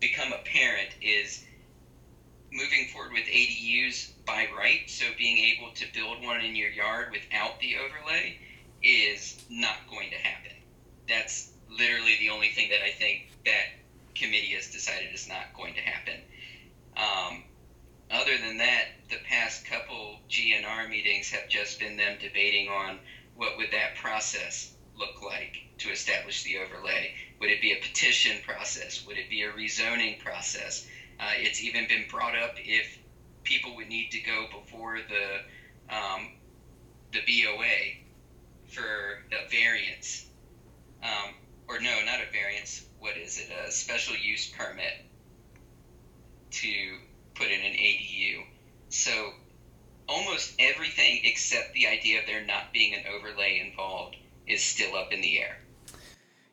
become 0.00 0.32
apparent 0.32 0.90
is 1.00 1.44
moving 2.52 2.88
forward 2.92 3.12
with 3.12 3.24
ADUs 3.24 4.10
by 4.26 4.48
right, 4.56 4.88
so 4.88 5.04
being 5.16 5.38
able 5.38 5.72
to 5.74 5.84
build 5.92 6.22
one 6.22 6.40
in 6.40 6.56
your 6.56 6.70
yard 6.70 7.12
without 7.12 7.60
the 7.60 7.76
overlay 7.76 8.38
is 8.82 9.42
not 9.50 9.76
going 9.90 10.10
to 10.10 10.16
happen. 10.16 10.52
That's 11.08 11.50
literally 11.70 12.16
the 12.20 12.30
only 12.30 12.48
thing 12.50 12.70
that 12.70 12.82
I 12.82 12.90
think 12.90 13.30
that 13.44 13.66
committee 14.14 14.54
has 14.54 14.70
decided 14.70 15.12
is 15.14 15.28
not 15.28 15.54
going 15.56 15.74
to 15.74 15.80
happen. 15.80 16.20
Um, 16.96 17.44
other 18.10 18.38
than 18.38 18.58
that, 18.58 18.86
the 19.10 19.18
past 19.28 19.64
couple 19.66 20.18
GNR 20.30 20.88
meetings 20.88 21.30
have 21.30 21.48
just 21.48 21.78
been 21.78 21.96
them 21.96 22.16
debating 22.20 22.68
on 22.68 22.98
what 23.36 23.56
would 23.56 23.70
that 23.72 23.96
process 23.96 24.72
look 24.96 25.22
like 25.22 25.68
to 25.78 25.90
establish 25.90 26.42
the 26.42 26.58
overlay. 26.58 27.14
Would 27.40 27.50
it 27.50 27.60
be 27.60 27.72
a 27.72 27.80
petition 27.80 28.36
process? 28.44 29.04
Would 29.06 29.16
it 29.16 29.30
be 29.30 29.42
a 29.42 29.50
rezoning 29.50 30.18
process? 30.18 30.86
Uh, 31.20 31.30
it's 31.36 31.62
even 31.62 31.86
been 31.88 32.04
brought 32.10 32.36
up 32.36 32.54
if 32.56 32.98
people 33.44 33.76
would 33.76 33.88
need 33.88 34.10
to 34.10 34.20
go 34.20 34.46
before 34.52 34.98
the 35.08 35.94
um, 35.94 36.32
the 37.12 37.20
BOA 37.20 38.04
for 38.68 39.22
a 39.32 39.48
variance, 39.50 40.26
um, 41.02 41.34
or 41.66 41.80
no, 41.80 42.04
not 42.04 42.20
a 42.20 42.30
variance. 42.30 42.84
What 42.98 43.16
is 43.16 43.38
it? 43.38 43.48
A 43.66 43.70
special 43.70 44.16
use 44.16 44.48
permit 44.50 44.92
to 46.50 46.98
put 47.34 47.46
in 47.46 47.60
an 47.60 47.72
ADU. 47.72 48.44
So 48.90 49.32
almost 50.08 50.54
everything 50.58 51.20
except 51.24 51.72
the 51.72 51.86
idea 51.86 52.20
of 52.20 52.26
there 52.26 52.44
not 52.44 52.72
being 52.72 52.94
an 52.94 53.04
overlay 53.14 53.62
involved 53.64 54.16
is 54.46 54.57
still 54.68 54.96
up 54.96 55.12
in 55.12 55.20
the 55.20 55.40
air. 55.40 55.58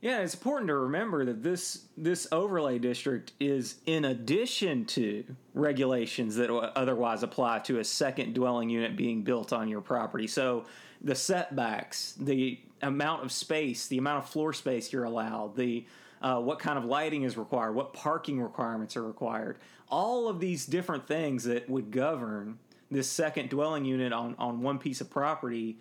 Yeah, 0.01 0.19
it's 0.19 0.35
important 0.35 0.67
to 0.67 0.75
remember 0.75 1.25
that 1.25 1.41
this 1.41 1.85
this 1.97 2.27
overlay 2.31 2.77
district 2.77 3.31
is 3.39 3.77
in 3.87 4.05
addition 4.05 4.85
to 4.85 5.23
regulations 5.55 6.35
that 6.35 6.51
otherwise 6.51 7.23
apply 7.23 7.59
to 7.59 7.79
a 7.79 7.83
second 7.83 8.35
dwelling 8.35 8.69
unit 8.69 8.95
being 8.95 9.23
built 9.23 9.51
on 9.51 9.67
your 9.67 9.81
property. 9.81 10.27
So 10.27 10.65
the 11.01 11.15
setbacks, 11.15 12.13
the 12.19 12.59
amount 12.83 13.23
of 13.23 13.31
space, 13.31 13.87
the 13.87 13.97
amount 13.97 14.23
of 14.23 14.29
floor 14.29 14.53
space 14.53 14.93
you're 14.93 15.05
allowed, 15.05 15.55
the 15.55 15.85
uh, 16.21 16.39
what 16.39 16.59
kind 16.59 16.77
of 16.77 16.85
lighting 16.85 17.23
is 17.23 17.35
required, 17.35 17.73
what 17.73 17.93
parking 17.93 18.41
requirements 18.41 18.95
are 18.95 19.03
required, 19.03 19.57
all 19.89 20.27
of 20.27 20.39
these 20.39 20.65
different 20.65 21.07
things 21.07 21.43
that 21.45 21.69
would 21.69 21.89
govern 21.91 22.59
this 22.91 23.09
second 23.09 23.49
dwelling 23.49 23.85
unit 23.85 24.13
on, 24.13 24.35
on 24.37 24.61
one 24.61 24.77
piece 24.77 25.01
of 25.01 25.09
property 25.09 25.77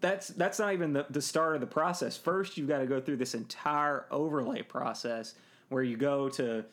that's 0.00 0.28
that's 0.28 0.58
not 0.58 0.72
even 0.72 0.92
the, 0.92 1.06
the 1.10 1.22
start 1.22 1.54
of 1.54 1.60
the 1.60 1.66
process. 1.66 2.16
First, 2.16 2.56
you've 2.56 2.68
got 2.68 2.78
to 2.78 2.86
go 2.86 3.00
through 3.00 3.16
this 3.16 3.34
entire 3.34 4.06
overlay 4.10 4.62
process 4.62 5.34
where 5.68 5.82
you 5.82 5.96
go 5.96 6.28
to, 6.30 6.64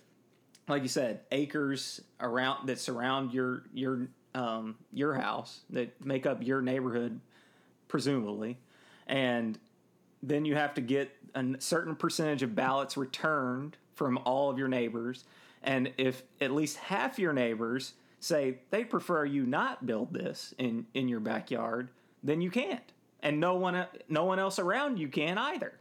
like 0.68 0.82
you 0.82 0.88
said, 0.88 1.22
acres 1.32 2.02
around 2.20 2.68
that 2.68 2.80
surround 2.80 3.34
your 3.34 3.64
your 3.74 4.08
um, 4.34 4.76
your 4.92 5.14
house 5.14 5.62
that 5.70 6.04
make 6.04 6.26
up 6.26 6.44
your 6.44 6.62
neighborhood, 6.62 7.20
presumably, 7.88 8.58
and 9.08 9.60
then 10.24 10.46
you 10.46 10.56
have 10.56 10.74
to 10.74 10.82
get 10.82 11.12
a 11.36 11.56
certain 11.60 11.96
percentage 11.96 12.42
of 12.42 12.56
ballots 12.56 12.98
returned 12.98 13.78
from 13.96 14.18
all 14.26 14.50
of 14.50 14.58
your 14.58 14.68
neighbors, 14.68 15.26
and 15.62 15.92
if 15.98 16.24
at 16.42 16.52
least 16.52 16.78
half 16.78 17.20
your 17.20 17.34
neighbors 17.34 17.94
say 18.20 18.58
they 18.72 18.84
prefer 18.84 19.26
you 19.26 19.46
not 19.46 19.86
build 19.86 20.14
this 20.14 20.56
in 20.58 20.88
in 20.94 21.08
your 21.08 21.20
backyard 21.20 21.90
then 22.24 22.42
you 22.42 22.50
can't, 22.50 22.92
and 23.24 23.40
no 23.40 23.56
one 23.56 23.88
no 24.08 24.26
one 24.26 24.38
else 24.38 24.60
around 24.60 25.00
you 25.00 25.08
can 25.08 25.40
either. 25.40 25.74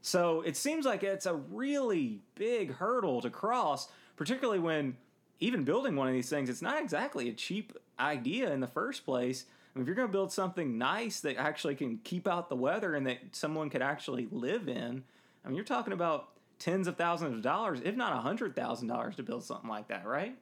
So 0.00 0.40
it 0.42 0.56
seems 0.56 0.86
like 0.86 1.02
it's 1.02 1.26
a 1.26 1.34
really 1.34 2.20
big 2.36 2.72
hurdle 2.74 3.20
to 3.22 3.28
cross, 3.28 3.88
particularly 4.16 4.60
when 4.60 4.96
even 5.40 5.64
building 5.64 5.96
one 5.96 6.08
of 6.08 6.14
these 6.14 6.30
things, 6.30 6.48
it's 6.48 6.62
not 6.62 6.80
exactly 6.80 7.28
a 7.28 7.32
cheap 7.32 7.76
idea 7.98 8.52
in 8.52 8.60
the 8.60 8.66
first 8.66 9.04
place. 9.04 9.44
I 9.74 9.78
mean, 9.78 9.82
if 9.82 9.86
you're 9.88 9.96
going 9.96 10.08
to 10.08 10.12
build 10.12 10.32
something 10.32 10.78
nice 10.78 11.20
that 11.20 11.36
actually 11.36 11.74
can 11.74 11.98
keep 11.98 12.26
out 12.26 12.48
the 12.48 12.56
weather 12.56 12.94
and 12.94 13.06
that 13.06 13.18
someone 13.32 13.68
could 13.68 13.82
actually 13.82 14.28
live 14.30 14.68
in, 14.68 15.02
I 15.44 15.48
mean, 15.48 15.56
you're 15.56 15.64
talking 15.64 15.92
about 15.92 16.28
tens 16.58 16.86
of 16.86 16.96
thousands 16.96 17.34
of 17.34 17.42
dollars, 17.42 17.80
if 17.84 17.96
not 17.96 18.14
a 18.14 18.20
hundred 18.20 18.56
thousand 18.56 18.88
dollars, 18.88 19.16
to 19.16 19.22
build 19.22 19.44
something 19.44 19.68
like 19.68 19.88
that, 19.88 20.06
right? 20.06 20.36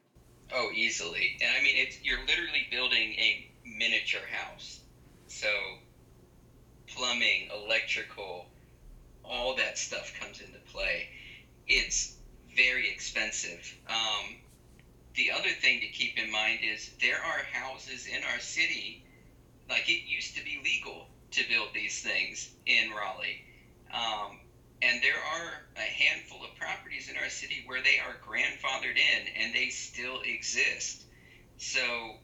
Oh, 0.52 0.70
easily. 0.74 1.37
And 1.40 1.50
I 1.59 1.62
mean, 1.62 1.74
it's 1.76 1.98
you're 2.04 2.20
literally 2.20 2.66
building 2.70 3.14
a 3.14 3.50
miniature 3.64 4.20
house. 4.30 4.80
So, 5.26 5.48
plumbing, 6.94 7.48
electrical, 7.52 8.46
all 9.24 9.57
that 9.57 9.78
stuff 9.78 10.12
comes 10.20 10.40
into 10.40 10.59
play. 10.72 11.09
It's 11.66 12.14
very 12.54 12.88
expensive. 12.90 13.74
Um, 13.88 14.37
the 15.14 15.30
other 15.30 15.50
thing 15.61 15.80
to 15.80 15.87
keep 15.88 16.18
in 16.18 16.30
mind 16.30 16.61
is 16.62 16.90
there 17.00 17.22
are 17.22 17.42
houses 17.52 18.07
in 18.07 18.22
our 18.24 18.40
city, 18.40 19.02
like 19.68 19.88
it 19.88 20.07
used 20.07 20.37
to 20.37 20.44
be 20.44 20.61
legal 20.62 21.07
to 21.33 21.48
build 21.48 21.68
these 21.74 22.00
things 22.00 22.48
in 22.66 22.90
Raleigh. 22.90 23.42
Um, 23.92 24.38
and 24.83 25.02
there 25.02 25.16
are 25.16 25.62
a 25.76 25.80
handful 25.80 26.44
of 26.44 26.54
properties 26.57 27.09
in 27.09 27.16
our 27.16 27.28
city 27.28 27.62
where 27.66 27.80
they 27.83 27.98
are 27.98 28.16
grandfathered 28.26 28.96
in 28.96 29.26
and 29.40 29.54
they 29.54 29.68
still 29.68 30.20
exist. 30.24 31.04
So 31.57 32.16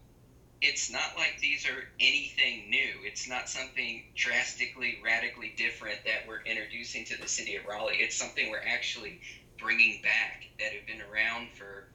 it's 0.62 0.90
not 0.90 1.16
like 1.16 1.38
these 1.40 1.66
are 1.66 1.84
anything 2.00 2.68
new. 2.68 3.00
It's 3.04 3.28
not 3.28 3.48
something 3.48 4.04
drastically, 4.14 4.98
radically 5.02 5.54
different 5.56 6.04
that 6.04 6.28
we're 6.28 6.42
introducing 6.42 7.04
to 7.06 7.20
the 7.20 7.28
city 7.28 7.56
of 7.56 7.64
Raleigh. 7.64 7.96
It's 7.98 8.16
something 8.16 8.50
we're 8.50 8.66
actually 8.66 9.20
bringing 9.58 10.02
back 10.02 10.44
that 10.58 10.72
have 10.72 10.86
been 10.86 11.00
around 11.10 11.48
for. 11.56 11.88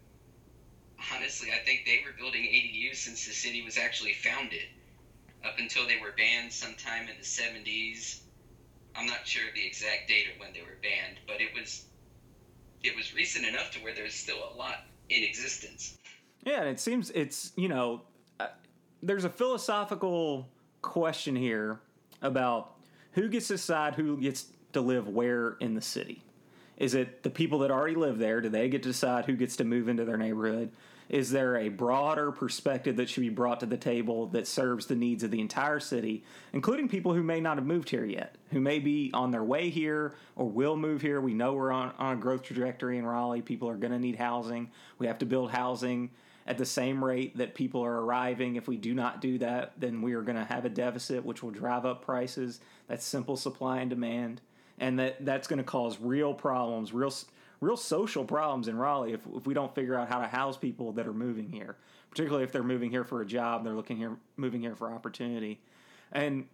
Honestly, 1.13 1.49
I 1.51 1.63
think 1.63 1.81
they 1.85 2.01
were 2.03 2.17
building 2.17 2.41
ADUs 2.41 2.95
since 2.95 3.27
the 3.27 3.33
city 3.33 3.61
was 3.61 3.77
actually 3.77 4.13
founded. 4.13 4.67
Up 5.43 5.59
until 5.59 5.85
they 5.85 5.97
were 6.01 6.13
banned 6.17 6.51
sometime 6.51 7.07
in 7.07 7.17
the 7.17 7.23
70s. 7.23 8.21
I'm 8.95 9.05
not 9.05 9.27
sure 9.27 9.47
of 9.47 9.53
the 9.53 9.65
exact 9.65 10.07
date 10.07 10.25
of 10.33 10.39
when 10.39 10.53
they 10.53 10.61
were 10.61 10.77
banned, 10.81 11.19
but 11.27 11.39
it 11.41 11.53
was 11.53 11.85
it 12.81 12.95
was 12.95 13.13
recent 13.13 13.45
enough 13.45 13.71
to 13.71 13.79
where 13.79 13.93
there's 13.93 14.13
still 14.15 14.37
a 14.37 14.55
lot 14.55 14.85
in 15.09 15.23
existence. 15.23 15.97
Yeah, 16.43 16.61
and 16.61 16.69
it 16.69 16.79
seems 16.79 17.11
it's 17.11 17.51
you 17.55 17.67
know 17.67 18.01
there's 19.01 19.25
a 19.25 19.29
philosophical 19.29 20.47
question 20.81 21.35
here 21.35 21.79
about 22.21 22.75
who 23.13 23.27
gets 23.27 23.47
to 23.47 23.53
decide 23.53 23.95
who 23.95 24.17
gets 24.17 24.47
to 24.73 24.81
live 24.81 25.07
where 25.07 25.57
in 25.59 25.73
the 25.73 25.81
city. 25.81 26.21
Is 26.77 26.93
it 26.93 27.23
the 27.23 27.29
people 27.29 27.59
that 27.59 27.71
already 27.71 27.95
live 27.95 28.17
there? 28.17 28.41
Do 28.41 28.49
they 28.49 28.67
get 28.67 28.83
to 28.83 28.89
decide 28.89 29.25
who 29.25 29.35
gets 29.35 29.55
to 29.57 29.63
move 29.63 29.87
into 29.87 30.03
their 30.03 30.17
neighborhood? 30.17 30.71
Is 31.07 31.29
there 31.29 31.55
a 31.57 31.69
broader 31.69 32.31
perspective 32.31 32.97
that 32.97 33.09
should 33.09 33.21
be 33.21 33.29
brought 33.29 33.59
to 33.59 33.67
the 33.67 33.77
table 33.77 34.25
that 34.27 34.47
serves 34.47 34.87
the 34.87 34.95
needs 34.95 35.23
of 35.23 35.29
the 35.29 35.39
entire 35.39 35.79
city, 35.79 36.23
including 36.51 36.89
people 36.89 37.13
who 37.13 37.21
may 37.21 37.39
not 37.39 37.57
have 37.57 37.65
moved 37.65 37.91
here 37.91 38.05
yet, 38.05 38.35
who 38.51 38.59
may 38.59 38.79
be 38.79 39.11
on 39.13 39.29
their 39.29 39.43
way 39.43 39.69
here 39.69 40.15
or 40.35 40.49
will 40.49 40.75
move 40.75 41.01
here? 41.01 41.21
We 41.21 41.35
know 41.35 41.53
we're 41.53 41.71
on, 41.71 41.93
on 41.99 42.17
a 42.17 42.19
growth 42.19 42.41
trajectory 42.41 42.97
in 42.97 43.05
Raleigh. 43.05 43.43
People 43.43 43.69
are 43.69 43.77
going 43.77 43.93
to 43.93 43.99
need 43.99 44.15
housing. 44.15 44.71
We 44.97 45.05
have 45.05 45.19
to 45.19 45.25
build 45.25 45.51
housing 45.51 46.09
at 46.47 46.57
the 46.57 46.65
same 46.65 47.03
rate 47.03 47.37
that 47.37 47.55
people 47.55 47.83
are 47.83 48.01
arriving. 48.01 48.55
If 48.55 48.67
we 48.67 48.77
do 48.77 48.93
not 48.93 49.19
do 49.21 49.37
that, 49.39 49.73
then 49.77 50.01
we 50.01 50.13
are 50.13 50.21
going 50.21 50.37
to 50.37 50.45
have 50.45 50.65
a 50.65 50.69
deficit, 50.69 51.25
which 51.25 51.41
will 51.41 51.51
drive 51.51 51.85
up 51.85 52.05
prices. 52.05 52.59
That's 52.87 53.03
simple 53.03 53.35
supply 53.35 53.79
and 53.79 53.89
demand. 53.89 54.41
And 54.77 54.99
that, 54.99 55.25
that's 55.25 55.47
going 55.47 55.57
to 55.57 55.63
cause 55.63 55.99
real 55.99 56.33
problems, 56.33 56.93
real 56.93 57.13
real 57.61 57.77
social 57.77 58.25
problems 58.25 58.67
in 58.67 58.77
Raleigh 58.77 59.13
if, 59.13 59.21
if 59.33 59.47
we 59.47 59.53
don't 59.53 59.73
figure 59.73 59.97
out 59.97 60.09
how 60.09 60.19
to 60.19 60.27
house 60.27 60.57
people 60.57 60.91
that 60.91 61.07
are 61.07 61.13
moving 61.13 61.49
here, 61.49 61.77
particularly 62.11 62.43
if 62.43 62.51
they're 62.51 62.63
moving 62.63 62.91
here 62.91 63.05
for 63.05 63.21
a 63.21 63.25
job, 63.25 63.63
they're 63.63 63.73
looking 63.73 63.97
here 63.97 64.17
moving 64.35 64.61
here 64.61 64.75
for 64.75 64.91
opportunity. 64.91 65.61
And 66.11 66.45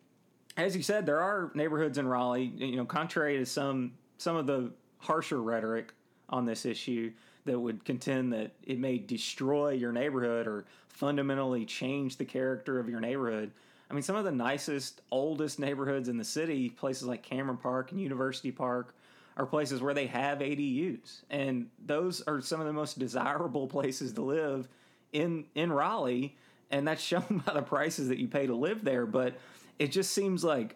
as 0.58 0.76
you 0.76 0.84
said, 0.84 1.06
there 1.06 1.20
are 1.20 1.52
neighborhoods 1.56 1.98
in 1.98 2.08
Raleigh, 2.08 2.52
you 2.56 2.76
know, 2.76 2.86
contrary 2.86 3.38
to 3.40 3.46
some 3.46 3.94
some 4.18 4.36
of 4.36 4.46
the 4.46 4.72
harsher 5.00 5.42
rhetoric 5.42 5.94
on 6.30 6.46
this 6.46 6.66
issue 6.66 7.12
that 7.46 7.60
would 7.60 7.84
contend 7.86 8.34
that 8.34 8.52
it 8.64 8.80
may 8.80 8.98
destroy 8.98 9.72
your 9.72 9.92
neighborhood 9.92 10.48
or 10.48 10.66
fundamentally 10.90 11.66
change 11.66 12.18
the 12.18 12.26
character 12.26 12.80
of 12.80 12.90
your 12.90 13.00
neighborhood. 13.00 13.52
I 13.90 13.94
mean, 13.94 14.04
some 14.04 14.16
of 14.16 14.24
the 14.24 14.32
nicest, 14.32 15.02
oldest 15.12 15.60
neighborhoods 15.60 16.08
in 16.08 16.18
the 16.18 16.24
city, 16.24 16.70
places 16.70 17.08
like 17.08 17.24
Cameron 17.24 17.58
Park 17.58 17.92
and 17.92 18.00
University 18.00 18.52
Park, 18.52 18.96
are 19.38 19.46
places 19.46 19.82
where 19.82 19.94
they 19.94 20.08
have 20.08 20.40
ADUs, 20.40 21.22
and 21.30 21.68
those 21.86 22.22
are 22.22 22.42
some 22.42 22.60
of 22.60 22.68
the 22.68 22.74
most 22.74 23.00
desirable 23.00 23.68
places 23.76 24.14
to 24.14 24.22
live 24.22 24.68
in 25.14 25.46
in 25.56 25.72
Raleigh, 25.72 26.38
and 26.70 26.88
that's 26.88 27.02
shown 27.12 27.44
by 27.46 27.54
the 27.54 27.62
prices 27.62 28.10
that 28.10 28.18
you 28.18 28.28
pay 28.28 28.48
to 28.48 28.56
live 28.56 28.84
there. 28.84 29.06
But 29.06 29.36
it 29.80 29.92
just 29.92 30.12
seems 30.12 30.44
like 30.44 30.76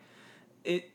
it. 0.63 0.89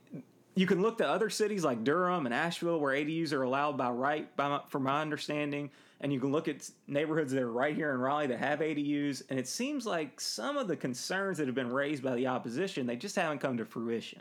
You 0.54 0.66
can 0.66 0.82
look 0.82 0.98
to 0.98 1.08
other 1.08 1.30
cities 1.30 1.64
like 1.64 1.84
Durham 1.84 2.26
and 2.26 2.34
Asheville 2.34 2.80
where 2.80 2.94
ADUs 2.94 3.32
are 3.32 3.42
allowed 3.42 3.78
by 3.78 3.90
right, 3.90 4.34
by 4.36 4.48
my, 4.48 4.60
from 4.68 4.82
my 4.82 5.00
understanding, 5.00 5.70
and 6.00 6.12
you 6.12 6.18
can 6.18 6.32
look 6.32 6.48
at 6.48 6.68
neighborhoods 6.86 7.32
that 7.32 7.42
are 7.42 7.52
right 7.52 7.74
here 7.74 7.92
in 7.92 8.00
Raleigh 8.00 8.26
that 8.28 8.38
have 8.38 8.58
ADUs, 8.58 9.22
and 9.30 9.38
it 9.38 9.46
seems 9.46 9.86
like 9.86 10.20
some 10.20 10.56
of 10.56 10.66
the 10.66 10.76
concerns 10.76 11.38
that 11.38 11.46
have 11.46 11.54
been 11.54 11.72
raised 11.72 12.02
by 12.02 12.16
the 12.16 12.26
opposition 12.26 12.86
they 12.86 12.96
just 12.96 13.16
haven't 13.16 13.38
come 13.38 13.56
to 13.58 13.64
fruition. 13.64 14.20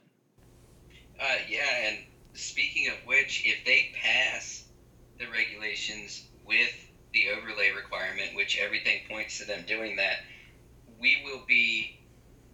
Uh, 1.20 1.26
yeah, 1.50 1.88
and 1.88 1.98
speaking 2.34 2.88
of 2.88 2.96
which, 3.06 3.44
if 3.46 3.66
they 3.66 3.92
pass 4.02 4.66
the 5.18 5.26
regulations 5.28 6.28
with 6.46 6.90
the 7.14 7.30
overlay 7.30 7.72
requirement, 7.76 8.36
which 8.36 8.60
everything 8.60 9.02
points 9.10 9.40
to 9.40 9.46
them 9.46 9.64
doing 9.68 9.96
that, 9.96 10.18
we 11.00 11.24
will 11.26 11.44
be 11.48 11.99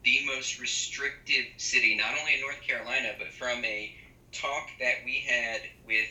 the 0.06 0.22
most 0.26 0.60
restrictive 0.60 1.46
city, 1.58 1.96
not 1.96 2.14
only 2.20 2.36
in 2.36 2.42
North 2.42 2.62
Carolina, 2.62 3.14
but 3.18 3.34
from 3.34 3.66
a 3.66 3.92
talk 4.32 4.70
that 4.80 4.96
we 5.04 5.26
had 5.28 5.62
with 5.86 6.08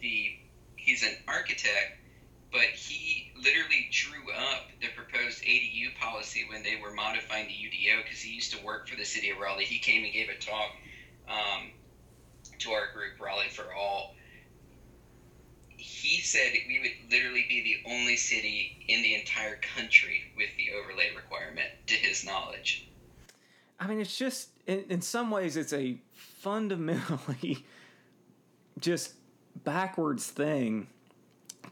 the, 0.00 0.32
he's 0.76 1.02
an 1.04 1.16
architect, 1.28 1.96
but 2.52 2.66
he 2.66 3.32
literally 3.36 3.88
drew 3.90 4.30
up 4.32 4.64
the 4.80 4.88
proposed 4.88 5.42
ADU 5.44 5.94
policy 5.94 6.44
when 6.48 6.62
they 6.62 6.76
were 6.76 6.90
modifying 6.90 7.46
the 7.46 7.54
UDO 7.54 8.04
because 8.04 8.20
he 8.20 8.32
used 8.32 8.52
to 8.52 8.58
work 8.58 8.88
for 8.88 8.96
the 8.96 9.04
city 9.04 9.30
of 9.30 9.38
Raleigh. 9.38 9.64
He 9.64 9.78
came 9.78 10.04
and 10.04 10.12
gave 10.12 10.28
a 10.28 10.34
talk. 10.34 10.70
Um, 11.28 11.72
to 12.62 12.70
our 12.72 12.86
group, 12.86 13.18
Raleigh 13.20 13.48
for 13.48 13.72
All, 13.74 14.08
he 15.76 16.20
said 16.20 16.52
we 16.66 16.78
would 16.78 16.92
literally 17.10 17.44
be 17.48 17.60
the 17.60 17.90
only 17.90 18.16
city 18.16 18.72
in 18.88 19.02
the 19.02 19.14
entire 19.14 19.56
country 19.56 20.24
with 20.36 20.48
the 20.56 20.70
overlay 20.72 21.10
requirement, 21.14 21.70
to 21.88 21.94
his 21.94 22.24
knowledge. 22.24 22.82
I 23.82 23.88
mean, 23.88 24.00
it's 24.00 24.16
just, 24.16 24.50
in, 24.68 24.84
in 24.88 25.00
some 25.00 25.32
ways, 25.32 25.56
it's 25.56 25.72
a 25.72 25.96
fundamentally 26.14 27.66
just 28.78 29.14
backwards 29.64 30.28
thing 30.28 30.86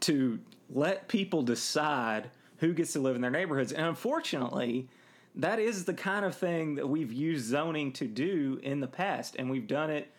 to 0.01 0.39
let 0.69 1.07
people 1.07 1.41
decide 1.41 2.29
who 2.57 2.73
gets 2.73 2.93
to 2.93 2.99
live 2.99 3.15
in 3.15 3.21
their 3.21 3.31
neighborhoods. 3.31 3.71
And 3.71 3.85
unfortunately, 3.85 4.89
that 5.35 5.57
is 5.57 5.85
the 5.85 5.93
kind 5.93 6.25
of 6.25 6.35
thing 6.35 6.75
that 6.75 6.89
we've 6.89 7.13
used 7.13 7.45
zoning 7.45 7.93
to 7.93 8.07
do 8.07 8.59
in 8.61 8.81
the 8.81 8.87
past. 8.87 9.37
And 9.39 9.49
we've 9.49 9.67
done 9.67 9.89
it 9.89 10.11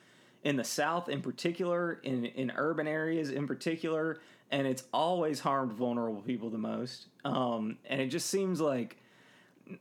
in 0.44 0.56
the 0.56 0.64
South 0.64 1.10
in 1.10 1.20
particular, 1.20 2.00
in, 2.02 2.24
in 2.24 2.52
urban 2.56 2.88
areas 2.88 3.30
in 3.30 3.46
particular, 3.46 4.18
and 4.50 4.66
it's 4.66 4.84
always 4.94 5.40
harmed 5.40 5.72
vulnerable 5.72 6.22
people 6.22 6.48
the 6.48 6.58
most. 6.58 7.08
Um, 7.26 7.76
and 7.84 8.00
it 8.00 8.06
just 8.06 8.30
seems 8.30 8.62
like 8.62 8.96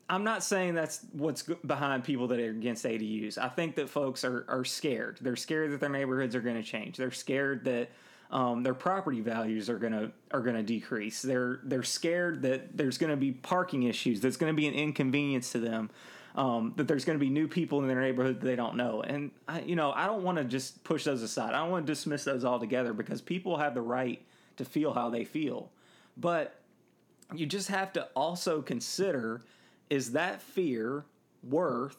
I'm 0.10 0.24
not 0.24 0.44
saying 0.44 0.76
that's 0.76 1.06
what's 1.14 1.44
behind 1.44 2.04
people 2.04 2.28
that 2.28 2.40
are 2.40 2.50
against 2.50 2.86
ADUs. 2.86 3.38
I 3.38 3.50
think 3.50 3.76
that 3.76 3.90
folks 3.90 4.24
are, 4.24 4.46
are 4.48 4.66
scared. 4.66 5.20
They're 5.22 5.36
scared 5.36 5.72
that 5.72 5.80
their 5.80 5.90
neighborhoods 5.90 6.36
are 6.36 6.42
going 6.42 6.56
to 6.56 6.64
change. 6.64 6.98
They're 6.98 7.12
scared 7.12 7.66
that 7.66 7.90
um, 8.32 8.64
their 8.64 8.74
property 8.74 9.20
values 9.20 9.70
are 9.70 9.78
gonna 9.78 10.12
are 10.32 10.40
gonna 10.40 10.64
decrease. 10.64 11.22
They're 11.22 11.60
they're 11.64 11.84
scared 11.84 12.44
that 12.44 12.78
there's 12.78 12.98
going 12.98 13.10
to 13.10 13.18
be 13.18 13.32
parking 13.32 13.84
issues. 13.84 14.22
Going 14.22 14.54
to 14.54 14.58
be 14.58 14.68
an 14.68 14.74
inconvenience 14.74 15.52
to 15.52 15.60
them 15.60 15.90
um, 16.36 16.74
that 16.78 16.88
there's 16.88 17.06
going 17.06 17.18
to 17.18 17.24
be 17.24 17.30
new 17.30 17.48
people 17.48 17.80
in 17.82 17.88
their 17.88 18.00
neighborhood 18.00 18.40
that 18.40 18.46
they 18.46 18.56
don't 18.56 18.76
know. 18.76 19.02
And 19.02 19.32
I, 19.48 19.62
you 19.62 19.76
know, 19.76 19.92
I 19.92 20.06
don't 20.06 20.24
want 20.24 20.38
to 20.38 20.44
just 20.44 20.84
push 20.84 21.04
those 21.04 21.22
aside. 21.22 21.54
I 21.54 21.60
don't 21.60 21.72
want 21.72 21.86
to 21.86 21.92
dismiss 21.92 22.24
those 22.24 22.46
altogether 22.46 22.94
because 22.94 23.22
people 23.22 23.58
have 23.58 23.74
the 23.74 23.82
right 23.82 24.22
to 24.58 24.66
feel 24.66 24.94
how 24.94 25.10
they 25.10 25.26
feel. 25.26 25.70
But 26.18 26.56
you 27.34 27.46
just 27.46 27.70
have 27.70 27.94
to 27.94 28.08
also 28.16 28.62
consider 28.62 29.42
is 29.92 30.14
that 30.14 30.42
fear 30.42 31.04
worth 31.44 31.98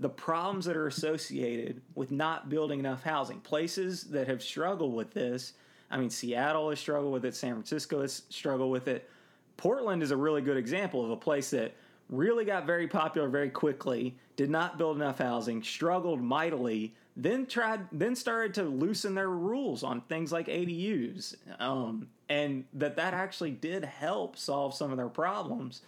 the 0.00 0.08
problems 0.08 0.64
that 0.64 0.76
are 0.76 0.88
associated 0.88 1.80
with 1.94 2.10
not 2.10 2.50
building 2.50 2.80
enough 2.80 3.04
housing? 3.04 3.40
Places 3.40 4.04
that 4.04 4.26
have 4.26 4.42
struggled 4.42 4.92
with 4.94 5.14
this, 5.14 5.52
I 5.92 5.96
mean, 5.96 6.10
Seattle 6.10 6.70
has 6.70 6.80
struggled 6.80 7.12
with 7.12 7.24
it, 7.24 7.36
San 7.36 7.52
Francisco 7.52 8.00
has 8.00 8.24
struggled 8.30 8.72
with 8.72 8.88
it. 8.88 9.08
Portland 9.56 10.02
is 10.02 10.10
a 10.10 10.16
really 10.16 10.42
good 10.42 10.56
example 10.56 11.04
of 11.04 11.10
a 11.12 11.16
place 11.16 11.50
that 11.50 11.72
really 12.08 12.44
got 12.44 12.66
very 12.66 12.88
popular 12.88 13.28
very 13.28 13.50
quickly, 13.50 14.16
did 14.34 14.50
not 14.50 14.76
build 14.76 14.96
enough 14.96 15.18
housing, 15.18 15.62
struggled 15.62 16.20
mightily, 16.20 16.94
then 17.16 17.46
tried 17.46 17.86
then 17.92 18.16
started 18.16 18.54
to 18.54 18.64
loosen 18.64 19.14
their 19.14 19.30
rules 19.30 19.84
on 19.84 20.00
things 20.02 20.32
like 20.32 20.48
ADUs. 20.48 21.36
Um, 21.60 22.08
and 22.28 22.64
that 22.74 22.96
that 22.96 23.14
actually 23.14 23.52
did 23.52 23.84
help 23.84 24.36
solve 24.36 24.74
some 24.74 24.90
of 24.90 24.96
their 24.96 25.08
problems. 25.08 25.82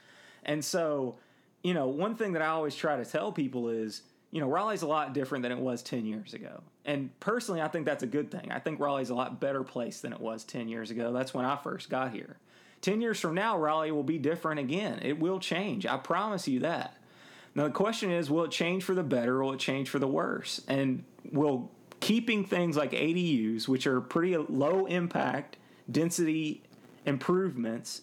And 0.45 0.65
so, 0.65 1.17
you 1.63 1.75
know, 1.75 1.89
one 1.89 2.15
thing 2.17 2.33
that 2.33 2.43
I 2.43 2.49
always 2.49 2.75
try 2.75 2.97
to 2.97 3.05
tell 3.05 3.33
people 3.33 3.69
is, 3.69 4.03
you 4.31 4.41
know, 4.41 4.49
Raleigh's 4.49 4.83
a 4.83 4.87
lot 4.87 5.13
different 5.13 5.43
than 5.43 5.53
it 5.53 5.59
was 5.59 5.83
10 5.83 6.07
years 6.07 6.35
ago. 6.35 6.63
And 6.85 7.19
personally, 7.21 7.61
I 7.61 7.69
think 7.69 7.87
that's 7.87 8.03
a 8.03 8.07
good 8.07 8.31
thing. 8.31 8.51
I 8.51 8.59
think 8.59 8.81
Raleigh's 8.81 9.11
a 9.11 9.15
lot 9.15 9.41
better 9.41 9.63
place 9.63 10.01
than 10.01 10.13
it 10.13 10.21
was 10.21 10.45
10 10.45 10.69
years 10.69 10.91
ago. 10.91 11.13
That's 11.13 11.33
when 11.35 11.45
I 11.45 11.57
first 11.57 11.91
got 11.91 12.13
here. 12.13 12.37
10 12.81 13.01
years 13.01 13.21
from 13.21 13.35
now, 13.35 13.57
Raleigh 13.59 13.93
will 13.93 14.03
be 14.03 14.19
different 14.19 14.59
again. 14.59 14.99
It 15.03 15.21
will 15.21 15.39
change. 15.39 15.87
I 15.87 15.99
promise 15.99 16.49
you 16.49 16.61
that. 16.61 16.97
Now, 17.55 17.65
the 17.65 17.71
question 17.71 18.11
is 18.11 18.31
will 18.31 18.45
it 18.45 18.51
change 18.51 18.83
for 18.83 18.95
the 18.95 19.03
better 19.03 19.37
or 19.37 19.45
will 19.45 19.53
it 19.53 19.61
change 19.61 19.89
for 19.89 19.99
the 19.99 20.09
worse? 20.09 20.63
And 20.67 21.05
will 21.31 21.71
keeping 22.01 22.45
things 22.45 22.77
like 22.77 22.91
ADUs, 22.91 23.69
which 23.69 23.87
are 23.87 24.01
pretty 24.01 24.37
low 24.37 24.87
impact 24.87 25.57
density 25.91 26.63
improvements 27.07 28.03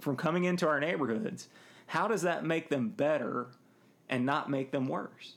from 0.00 0.16
coming 0.16 0.44
into 0.44 0.68
our 0.68 0.78
neighborhoods, 0.78 1.48
how 1.90 2.08
does 2.08 2.22
that 2.22 2.44
make 2.44 2.68
them 2.68 2.88
better 2.88 3.48
and 4.08 4.24
not 4.24 4.50
make 4.50 4.70
them 4.70 4.86
worse? 4.86 5.34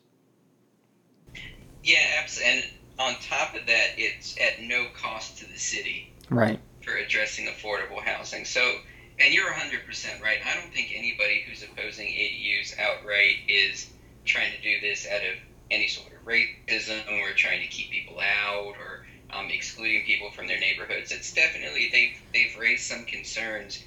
Yeah, 1.84 1.98
absolutely. 2.22 2.54
And 2.54 2.64
on 3.00 3.16
top 3.22 3.56
of 3.56 3.66
that, 3.68 3.88
it's 3.98 4.38
at 4.40 4.62
no 4.62 4.86
cost 4.96 5.40
to 5.40 5.52
the 5.52 5.58
city. 5.58 6.14
Right 6.30 6.60
for 6.84 6.96
addressing 6.98 7.48
affordable 7.48 8.02
housing. 8.02 8.46
So, 8.46 8.80
and 9.20 9.34
you're 9.34 9.50
100% 9.50 10.22
right. 10.22 10.38
I 10.46 10.60
don't 10.60 10.74
think 10.74 10.92
anybody 10.96 11.44
who's 11.48 11.64
opposing 11.64 12.08
ADUs 12.08 12.78
outright 12.78 13.38
is 13.48 13.90
trying 14.26 14.52
to 14.56 14.62
do 14.62 14.82
this 14.82 15.08
out 15.08 15.22
of 15.22 15.38
any 15.72 15.88
sort 15.88 16.12
of 16.12 16.26
racism 16.26 17.22
or 17.22 17.34
trying 17.34 17.62
to 17.62 17.68
keep 17.68 17.90
people 17.90 18.20
out 18.20 18.76
or 18.78 19.06
um, 19.34 19.48
excluding 19.50 20.04
people 20.06 20.30
from 20.32 20.48
their 20.48 20.60
neighborhoods. 20.60 21.12
It's 21.12 21.34
definitely 21.34 21.90
they've 21.92 22.22
they've 22.34 22.60
raised 22.60 22.84
some 22.84 23.06
concerns. 23.06 23.84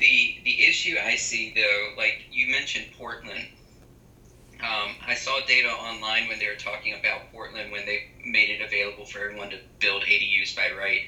The 0.00 0.40
the 0.44 0.66
issue 0.66 0.96
I 1.00 1.16
see 1.16 1.52
though, 1.54 1.94
like 1.96 2.24
you 2.30 2.48
mentioned 2.48 2.86
Portland. 2.96 3.46
Um, 4.60 4.96
I 5.06 5.14
saw 5.14 5.40
data 5.46 5.68
online 5.70 6.26
when 6.26 6.38
they 6.38 6.48
were 6.48 6.54
talking 6.54 6.94
about 6.94 7.30
Portland 7.32 7.70
when 7.70 7.86
they 7.86 8.06
made 8.24 8.50
it 8.50 8.60
available 8.62 9.04
for 9.06 9.20
everyone 9.20 9.50
to 9.50 9.60
build 9.78 10.02
ADUs 10.04 10.56
by 10.56 10.70
right 10.70 11.02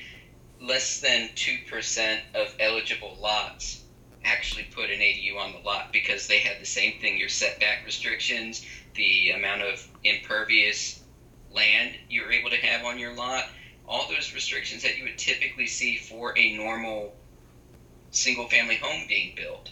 less 0.60 1.00
than 1.00 1.28
2% 1.34 2.20
of 2.34 2.54
eligible 2.60 3.16
lots 3.20 3.82
actually 4.24 4.64
put 4.64 4.90
an 4.90 5.00
ADU 5.00 5.36
on 5.36 5.52
the 5.52 5.58
lot 5.58 5.92
because 5.92 6.26
they 6.26 6.38
had 6.38 6.60
the 6.60 6.66
same 6.66 6.98
thing 7.00 7.16
your 7.18 7.28
setback 7.28 7.84
restrictions, 7.84 8.64
the 8.94 9.30
amount 9.30 9.62
of 9.62 9.86
impervious 10.04 11.00
land 11.50 11.98
you're 12.08 12.30
able 12.32 12.50
to 12.50 12.56
have 12.56 12.84
on 12.84 12.98
your 12.98 13.14
lot. 13.14 13.44
all 13.86 14.06
those 14.08 14.32
restrictions 14.32 14.82
that 14.82 14.96
you 14.96 15.02
would 15.04 15.18
typically 15.18 15.66
see 15.66 15.96
for 15.96 16.36
a 16.38 16.56
normal 16.56 17.16
single 18.12 18.48
family 18.48 18.76
home 18.76 19.06
being 19.08 19.34
built. 19.34 19.70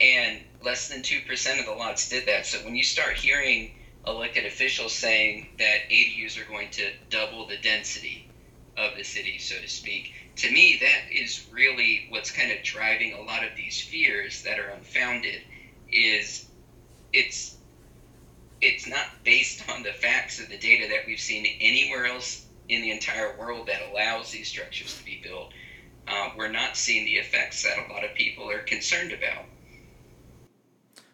And 0.00 0.44
less 0.62 0.88
than 0.88 1.02
2% 1.02 1.58
of 1.58 1.66
the 1.66 1.72
lots 1.72 2.08
did 2.08 2.26
that. 2.28 2.46
So 2.46 2.58
when 2.58 2.76
you 2.76 2.84
start 2.84 3.16
hearing 3.16 3.74
elected 4.06 4.46
officials 4.46 4.92
saying 4.92 5.48
that 5.58 5.88
ADUs 5.90 6.40
are 6.40 6.48
going 6.48 6.70
to 6.72 6.92
double 7.10 7.46
the 7.46 7.56
density 7.56 8.30
of 8.76 8.96
the 8.96 9.02
city, 9.02 9.38
so 9.38 9.56
to 9.56 9.66
speak, 9.66 10.12
to 10.36 10.50
me, 10.52 10.78
that 10.80 11.12
is 11.12 11.48
really 11.50 12.06
what's 12.10 12.30
kind 12.30 12.52
of 12.52 12.62
driving 12.62 13.12
a 13.12 13.20
lot 13.20 13.42
of 13.42 13.56
these 13.56 13.80
fears 13.80 14.42
that 14.44 14.58
are 14.58 14.68
unfounded. 14.68 15.42
Is 15.90 16.46
it's 17.12 17.56
it's 18.60 18.86
not 18.86 19.06
based 19.24 19.68
on 19.68 19.82
the 19.82 19.92
facts 19.92 20.40
of 20.40 20.48
the 20.48 20.58
data 20.58 20.88
that 20.88 21.06
we've 21.06 21.20
seen 21.20 21.46
anywhere 21.60 22.06
else 22.06 22.46
in 22.68 22.82
the 22.82 22.90
entire 22.90 23.36
world 23.36 23.66
that 23.66 23.82
allows 23.90 24.30
these 24.30 24.48
structures 24.48 24.96
to 24.96 25.04
be 25.04 25.20
built. 25.22 25.52
Uh, 26.08 26.30
we're 26.36 26.48
not 26.48 26.76
seeing 26.76 27.04
the 27.04 27.16
effects 27.16 27.62
that 27.62 27.76
a 27.78 27.92
lot 27.92 28.04
of 28.04 28.14
people 28.14 28.50
are 28.50 28.60
concerned 28.60 29.12
about. 29.12 29.44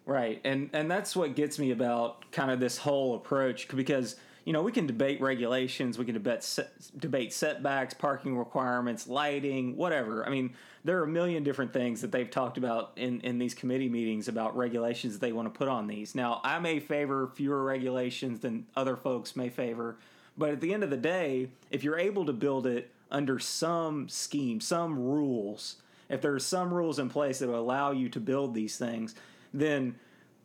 Right, 0.06 0.40
and 0.44 0.68
and 0.72 0.90
that's 0.90 1.16
what 1.16 1.34
gets 1.34 1.58
me 1.58 1.70
about 1.70 2.30
kind 2.30 2.50
of 2.50 2.60
this 2.60 2.76
whole 2.76 3.14
approach 3.14 3.68
because 3.68 4.16
you 4.44 4.52
know 4.52 4.62
we 4.62 4.70
can 4.70 4.86
debate 4.86 5.18
regulations, 5.20 5.98
we 5.98 6.04
can 6.04 6.12
debate 6.12 6.58
debate 6.98 7.32
setbacks, 7.32 7.94
parking 7.94 8.36
requirements, 8.36 9.08
lighting, 9.08 9.76
whatever. 9.78 10.26
I 10.26 10.28
mean, 10.28 10.52
there 10.84 10.98
are 10.98 11.04
a 11.04 11.08
million 11.08 11.42
different 11.42 11.72
things 11.72 12.02
that 12.02 12.12
they've 12.12 12.30
talked 12.30 12.58
about 12.58 12.92
in 12.96 13.22
in 13.22 13.38
these 13.38 13.54
committee 13.54 13.88
meetings 13.88 14.28
about 14.28 14.54
regulations 14.54 15.18
they 15.18 15.32
want 15.32 15.52
to 15.52 15.58
put 15.58 15.68
on 15.68 15.86
these. 15.86 16.14
Now, 16.14 16.42
I 16.44 16.58
may 16.58 16.80
favor 16.80 17.30
fewer 17.34 17.64
regulations 17.64 18.40
than 18.40 18.66
other 18.76 18.96
folks 18.96 19.34
may 19.34 19.48
favor, 19.48 19.96
but 20.36 20.50
at 20.50 20.60
the 20.60 20.74
end 20.74 20.84
of 20.84 20.90
the 20.90 20.98
day, 20.98 21.48
if 21.70 21.82
you're 21.82 21.98
able 21.98 22.26
to 22.26 22.34
build 22.34 22.66
it 22.66 22.90
under 23.14 23.38
some 23.38 24.08
scheme, 24.08 24.60
some 24.60 24.98
rules, 24.98 25.76
if 26.10 26.20
there 26.20 26.34
are 26.34 26.40
some 26.40 26.74
rules 26.74 26.98
in 26.98 27.08
place 27.08 27.38
that 27.38 27.48
will 27.48 27.58
allow 27.58 27.92
you 27.92 28.10
to 28.10 28.20
build 28.20 28.54
these 28.54 28.76
things 28.76 29.14
then 29.54 29.94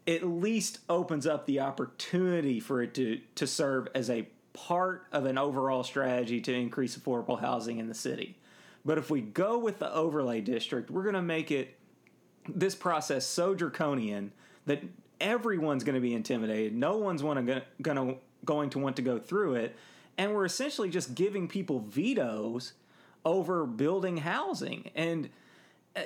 at 0.08 0.23
least 0.23 0.79
opens 0.88 1.27
up 1.27 1.45
the 1.45 1.60
opportunity 1.60 2.60
for 2.60 2.82
it 2.82 2.93
to 2.93 3.19
to 3.36 3.45
serve 3.45 3.88
as 3.93 4.10
a 4.10 4.27
part 4.53 5.05
of 5.12 5.25
an 5.25 5.38
overall 5.38 5.84
strategy 5.84 6.39
to 6.39 6.53
increase 6.53 6.95
affordable 6.95 7.39
housing 7.39 7.79
in 7.79 7.88
the 7.88 7.93
city. 7.93 8.38
But 8.86 8.97
if 8.97 9.10
we 9.10 9.21
go 9.21 9.58
with 9.58 9.79
the 9.79 9.93
overlay 9.93 10.41
district, 10.41 10.89
we're 10.89 11.03
going 11.03 11.15
to 11.15 11.21
make 11.21 11.51
it 11.51 11.75
this 12.47 12.75
process 12.75 13.25
so 13.25 13.53
draconian 13.53 14.32
that 14.65 14.84
everyone's 15.19 15.84
going 15.84 15.95
to 15.95 16.01
be 16.01 16.13
intimidated. 16.13 16.75
No 16.75 16.97
one's 16.97 17.23
want 17.23 17.45
to 17.45 17.62
going 17.82 17.97
to 17.97 18.17
going 18.45 18.69
to 18.69 18.79
want 18.79 18.95
to 18.95 19.01
go 19.01 19.19
through 19.19 19.55
it, 19.55 19.75
and 20.19 20.36
we're 20.36 20.45
essentially 20.45 20.89
just 20.89 21.15
giving 21.15 21.47
people 21.47 21.79
vetoes 21.79 22.73
over 23.25 23.65
building 23.65 24.17
housing 24.17 24.91
and 24.93 25.29
uh, 25.95 26.01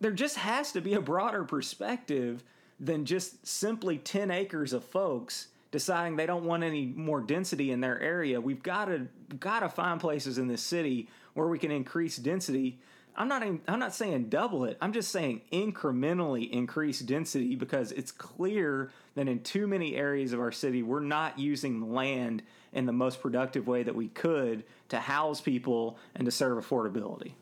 there 0.00 0.12
just 0.12 0.36
has 0.36 0.72
to 0.72 0.80
be 0.80 0.94
a 0.94 1.00
broader 1.00 1.44
perspective 1.44 2.42
than 2.78 3.04
just 3.04 3.46
simply 3.46 3.98
10 3.98 4.30
acres 4.30 4.72
of 4.72 4.84
folks 4.84 5.48
deciding 5.72 6.16
they 6.16 6.26
don't 6.26 6.44
want 6.44 6.62
any 6.62 6.86
more 6.86 7.20
density 7.20 7.70
in 7.70 7.80
their 7.80 8.00
area. 8.00 8.40
We've 8.40 8.62
got 8.62 8.86
to 8.86 9.08
got 9.40 9.60
to 9.60 9.68
find 9.68 10.00
places 10.00 10.38
in 10.38 10.46
this 10.48 10.62
city 10.62 11.08
where 11.34 11.48
we 11.48 11.58
can 11.58 11.70
increase 11.70 12.16
density. 12.16 12.78
I'm 13.16 13.28
not 13.28 13.42
I'm 13.42 13.78
not 13.78 13.94
saying 13.94 14.28
double 14.28 14.64
it. 14.64 14.78
I'm 14.80 14.92
just 14.92 15.10
saying 15.10 15.42
incrementally 15.52 16.50
increase 16.50 17.00
density 17.00 17.56
because 17.56 17.92
it's 17.92 18.12
clear 18.12 18.90
that 19.16 19.28
in 19.28 19.40
too 19.40 19.66
many 19.66 19.96
areas 19.96 20.32
of 20.32 20.40
our 20.40 20.52
city 20.52 20.82
we're 20.82 21.00
not 21.00 21.38
using 21.38 21.92
land 21.92 22.42
in 22.72 22.86
the 22.86 22.92
most 22.92 23.20
productive 23.20 23.66
way 23.66 23.82
that 23.82 23.94
we 23.94 24.08
could 24.08 24.64
to 24.88 24.98
house 24.98 25.40
people 25.40 25.98
and 26.14 26.24
to 26.26 26.30
serve 26.30 26.64
affordability. 26.64 27.32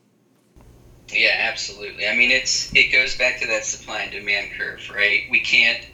Yeah, 1.09 1.35
absolutely. 1.37 2.07
I 2.07 2.15
mean, 2.15 2.31
it's 2.31 2.73
it 2.73 2.91
goes 2.91 3.15
back 3.15 3.39
to 3.41 3.47
that 3.47 3.65
supply 3.65 4.01
and 4.01 4.11
demand 4.11 4.51
curve, 4.57 4.89
right? 4.93 5.21
We 5.29 5.39
can't. 5.39 5.85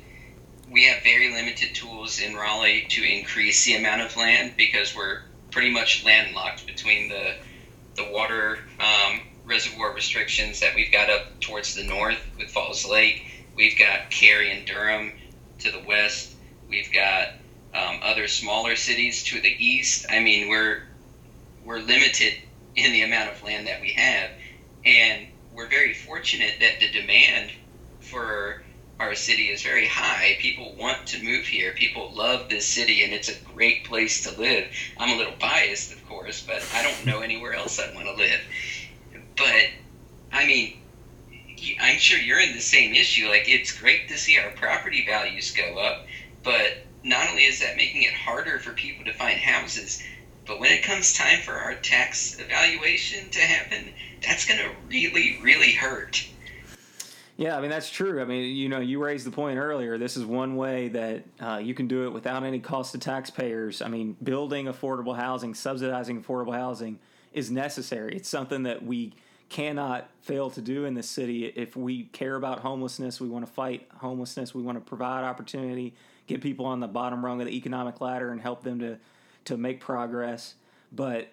We 0.70 0.86
have 0.86 1.04
very 1.04 1.34
limited 1.34 1.76
tools 1.76 2.22
in 2.22 2.36
Raleigh 2.36 2.86
to 2.90 3.04
increase 3.04 3.66
the 3.66 3.76
amount 3.76 4.02
of 4.02 4.16
land 4.16 4.54
because 4.56 4.96
we're 4.96 5.24
pretty 5.52 5.70
much 5.70 6.06
landlocked 6.06 6.66
between 6.66 7.10
the 7.10 7.36
the 7.96 8.10
water 8.10 8.60
um, 8.80 9.20
reservoir 9.46 9.94
restrictions 9.94 10.62
that 10.62 10.74
we've 10.76 10.92
got 10.92 11.10
up 11.10 11.40
towards 11.42 11.76
the 11.76 11.84
north 11.84 12.20
with 12.38 12.50
Falls 12.50 12.88
Lake. 12.88 13.24
We've 13.56 13.78
got 13.78 14.10
Cary 14.10 14.56
and 14.56 14.66
Durham 14.66 15.12
to 15.60 15.72
the 15.72 15.84
west. 15.86 16.36
We've 16.70 16.92
got 16.94 17.34
um, 17.74 18.00
other 18.04 18.28
smaller 18.28 18.76
cities 18.76 19.24
to 19.26 19.42
the 19.42 19.56
east. 19.58 20.06
I 20.10 20.20
mean, 20.20 20.50
we're 20.50 20.84
we're 21.64 21.80
limited 21.80 22.34
in 22.76 22.92
the 22.92 23.04
amount 23.04 23.32
of 23.32 23.44
land 23.44 23.68
that 23.68 23.82
we 23.82 23.94
have 23.94 24.32
and 24.86 25.28
we're 25.54 25.68
very 25.68 25.94
fortunate 25.94 26.56
that 26.60 26.80
the 26.80 26.90
demand 26.92 27.52
for 28.00 28.64
our 29.00 29.16
city 29.16 29.50
is 29.50 29.62
very 29.62 29.86
high. 29.86 30.38
People 30.40 30.76
want 30.78 31.08
to 31.08 31.24
move 31.24 31.46
here. 31.46 31.74
People 31.74 32.12
love 32.14 32.50
this 32.50 32.66
city, 32.66 33.04
and 33.04 33.14
it's 33.14 33.30
a 33.30 33.54
great 33.54 33.84
place 33.86 34.24
to 34.24 34.40
live. 34.40 34.68
I'm 34.98 35.10
a 35.10 35.18
little 35.18 35.34
biased, 35.40 35.92
of 35.92 36.08
course, 36.08 36.42
but 36.42 36.64
I 36.74 36.84
don't 36.84 37.06
know 37.06 37.22
anywhere 37.22 37.54
else 37.54 37.80
I'd 37.80 37.96
want 37.96 38.08
to 38.08 38.14
live. 38.14 38.40
But, 39.36 39.70
I 40.32 40.46
mean, 40.46 40.78
I'm 41.80 41.98
sure 41.98 42.20
you're 42.20 42.40
in 42.40 42.54
the 42.54 42.62
same 42.62 42.94
issue. 42.94 43.28
Like, 43.28 43.50
it's 43.50 43.72
great 43.72 44.08
to 44.10 44.18
see 44.18 44.38
our 44.38 44.52
property 44.52 45.04
values 45.06 45.52
go 45.52 45.78
up, 45.78 46.06
but 46.44 46.78
not 47.04 47.30
only 47.30 47.44
is 47.44 47.60
that 47.62 47.76
making 47.76 48.04
it 48.04 48.14
harder 48.14 48.60
for 48.60 48.74
people 48.74 49.06
to 49.06 49.14
find 49.14 49.40
houses, 49.40 50.02
but 50.46 50.60
when 50.60 50.72
it 50.72 50.84
comes 50.84 51.14
time 51.14 51.40
for 51.42 51.54
our 51.54 51.76
tax 51.76 52.40
evaluation 52.40 53.30
to 53.30 53.40
happen, 53.40 53.94
that's 54.22 54.46
going 54.46 54.60
to 54.60 54.70
really, 54.88 55.40
really 55.42 55.72
hurt. 55.72 56.28
Yeah, 57.38 57.58
I 57.58 57.62
mean 57.62 57.72
that's 57.72 57.90
true. 57.90 58.22
I 58.22 58.26
mean, 58.26 58.56
you 58.56 58.70
know, 58.70 58.80
you 58.80 59.04
raised 59.04 59.26
the 59.26 59.32
point 59.32 59.58
earlier. 59.58 59.98
This 59.98 60.16
is 60.16 60.26
one 60.26 60.56
way 60.56 60.90
that 60.90 61.24
uh, 61.40 61.58
you 61.58 61.74
can 61.74 61.88
do 61.88 62.06
it 62.06 62.12
without 62.12 62.44
any 62.44 62.60
cost 62.60 62.92
to 62.92 63.00
taxpayers. 63.00 63.82
I 63.82 63.88
mean, 63.88 64.16
building 64.22 64.68
affordable 64.68 65.16
housing, 65.16 65.56
subsidizing 65.56 66.22
affordable 66.22 66.54
housing 66.54 67.00
is 67.34 67.50
necessary. 67.50 68.16
It's 68.16 68.30
something 68.30 68.64
that 68.64 68.84
we 68.84 69.14
cannot 69.50 70.10
fail 70.22 70.50
to 70.52 70.62
do 70.62 70.86
in 70.86 70.94
this 70.94 71.10
city 71.10 71.46
if 71.46 71.76
we 71.76 72.04
care 72.06 72.36
about 72.36 72.60
homelessness. 72.60 73.20
We 73.20 73.28
want 73.28 73.46
to 73.46 73.52
fight 73.52 73.88
homelessness. 73.98 74.54
We 74.54 74.62
want 74.62 74.78
to 74.78 74.84
provide 74.84 75.24
opportunity, 75.24 75.94
get 76.32 76.42
people 76.42 76.66
on 76.66 76.80
the 76.80 76.88
bottom 76.88 77.24
rung 77.24 77.40
of 77.42 77.48
the 77.48 77.56
economic 77.56 78.02
ladder, 78.02 78.32
and 78.32 78.42
help 78.42 78.64
them 78.64 78.80
to 78.80 78.98
to 79.46 79.58
make 79.58 79.80
progress. 79.80 80.56
But 80.92 81.30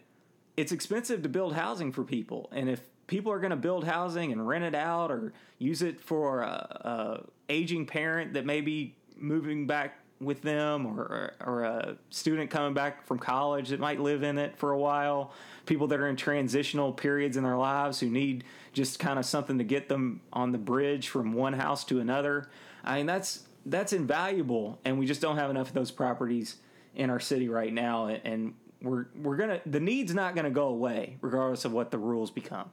it's 0.57 0.73
expensive 0.73 1.23
to 1.23 1.29
build 1.29 1.55
housing 1.55 1.93
for 1.93 2.05
people, 2.05 2.49
and 2.53 2.69
if 2.69 2.81
people 3.07 3.33
are 3.33 3.41
going 3.41 3.51
to 3.51 3.57
build 3.57 3.85
housing 3.85 4.33
and 4.33 4.47
rent 4.47 4.65
it 4.65 4.75
out 4.75 5.11
or 5.11 5.33
use 5.59 5.83
it 5.83 6.01
for 6.01 6.43
a, 6.43 6.47
a 6.49 7.25
aging 7.49 7.87
parent 7.87 8.35
that 8.35 8.45
may 8.45 8.61
be 8.61 8.95
moving 9.17 9.67
back 9.67 9.99
with 10.21 10.43
them 10.43 10.87
or, 10.87 11.33
or 11.45 11.63
a 11.63 11.97
student 12.11 12.51
coming 12.51 12.75
back 12.75 13.07
from 13.07 13.19
college 13.19 13.69
that 13.69 13.79
might 13.79 14.01
live 14.01 14.23
in 14.23 14.37
it 14.37 14.57
for 14.57 14.73
a 14.73 14.79
while 14.79 15.33
people 15.65 15.87
that 15.87 16.01
are 16.01 16.09
in 16.09 16.17
transitional 16.17 16.93
periods 16.93 17.37
in 17.37 17.45
their 17.45 17.57
lives 17.57 18.01
who 18.01 18.09
need 18.09 18.43
just 18.73 18.99
kind 18.99 19.19
of 19.19 19.25
something 19.25 19.59
to 19.59 19.65
get 19.65 19.89
them 19.89 20.21
on 20.33 20.51
the 20.51 20.59
bridge 20.59 21.09
from 21.09 21.33
one 21.33 21.53
house 21.53 21.85
to 21.85 22.01
another 22.01 22.49
i 22.85 22.97
mean 22.97 23.07
that's 23.07 23.45
that's 23.71 23.93
invaluable 23.93 24.79
and 24.85 24.99
we 24.99 25.07
just 25.07 25.21
don't 25.21 25.37
have 25.37 25.51
enough 25.51 25.69
of 25.69 25.75
those 25.75 25.91
properties 25.91 26.57
in 26.95 27.11
our 27.11 27.21
city 27.21 27.49
right 27.49 27.73
now 27.73 28.07
and 28.07 28.55
we're 28.81 29.07
we're 29.17 29.37
gonna 29.37 29.61
the 29.67 29.81
need's 29.81 30.15
not 30.15 30.35
gonna 30.35 30.51
go 30.51 30.69
away 30.69 31.17
regardless 31.21 31.65
of 31.65 31.73
what 31.73 31.91
the 31.91 31.99
rules 31.99 32.31
become. 32.31 32.71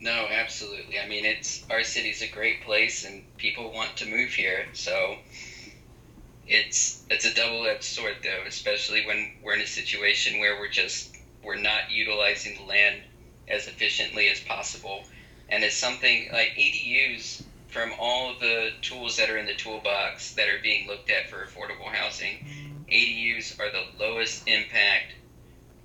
No, 0.00 0.26
absolutely. 0.28 1.00
I 1.00 1.08
mean, 1.08 1.24
it's 1.24 1.64
our 1.70 1.82
city's 1.82 2.20
a 2.20 2.28
great 2.28 2.62
place, 2.62 3.06
and 3.06 3.24
people 3.38 3.72
want 3.72 3.96
to 3.96 4.06
move 4.06 4.30
here. 4.30 4.66
So 4.74 5.16
it's 6.46 7.04
it's 7.08 7.24
a 7.24 7.34
double-edged 7.34 7.82
sword, 7.82 8.16
though, 8.22 8.42
especially 8.46 9.06
when 9.06 9.32
we're 9.42 9.54
in 9.54 9.62
a 9.62 9.66
situation 9.66 10.40
where 10.40 10.58
we're 10.58 10.68
just 10.68 11.16
we're 11.42 11.56
not 11.56 11.90
utilizing 11.90 12.56
the 12.56 12.64
land 12.64 13.00
as 13.48 13.66
efficiently 13.66 14.28
as 14.28 14.40
possible, 14.40 15.04
and 15.48 15.64
it's 15.64 15.76
something 15.76 16.28
like 16.32 16.50
ADUs. 16.56 17.42
From 17.74 17.92
all 17.98 18.36
the 18.38 18.70
tools 18.82 19.16
that 19.16 19.28
are 19.28 19.36
in 19.36 19.46
the 19.46 19.54
toolbox 19.54 20.34
that 20.34 20.48
are 20.48 20.60
being 20.62 20.86
looked 20.86 21.10
at 21.10 21.28
for 21.28 21.44
affordable 21.44 21.92
housing, 21.92 22.46
ADUs 22.88 23.58
are 23.58 23.68
the 23.68 23.84
lowest 23.98 24.46
impact, 24.46 25.14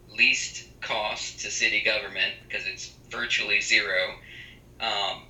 least 0.08 0.68
cost 0.82 1.40
to 1.40 1.50
city 1.50 1.82
government 1.82 2.36
because 2.48 2.68
it's 2.68 2.92
virtually 3.10 3.60
zero. 3.60 4.20
Um, 4.80 5.24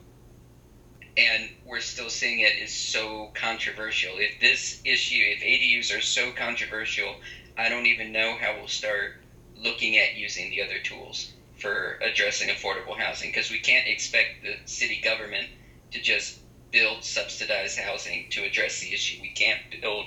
and 1.15 1.49
we're 1.63 1.79
still 1.79 2.09
seeing 2.09 2.41
it 2.41 2.57
is 2.57 2.73
so 2.73 3.31
controversial. 3.33 4.17
If 4.17 4.41
this 4.41 4.81
issue, 4.83 5.23
if 5.29 5.41
ADUs 5.41 5.97
are 5.97 6.01
so 6.01 6.33
controversial, 6.33 7.21
I 7.57 7.69
don't 7.69 7.85
even 7.85 8.11
know 8.11 8.35
how 8.35 8.57
we'll 8.57 8.67
start 8.67 9.13
looking 9.55 9.97
at 9.97 10.15
using 10.15 10.49
the 10.49 10.61
other 10.61 10.79
tools 10.79 11.31
for 11.55 11.97
addressing 12.01 12.49
affordable 12.49 12.97
housing 12.97 13.29
because 13.29 13.49
we 13.49 13.59
can't 13.59 13.87
expect 13.87 14.43
the 14.43 14.57
city 14.65 14.99
government 15.01 15.47
to 15.91 16.01
just 16.01 16.39
build 16.71 17.03
subsidized 17.03 17.79
housing 17.79 18.29
to 18.31 18.43
address 18.43 18.79
the 18.79 18.93
issue. 18.93 19.21
We 19.21 19.29
can't 19.31 19.59
build 19.81 20.05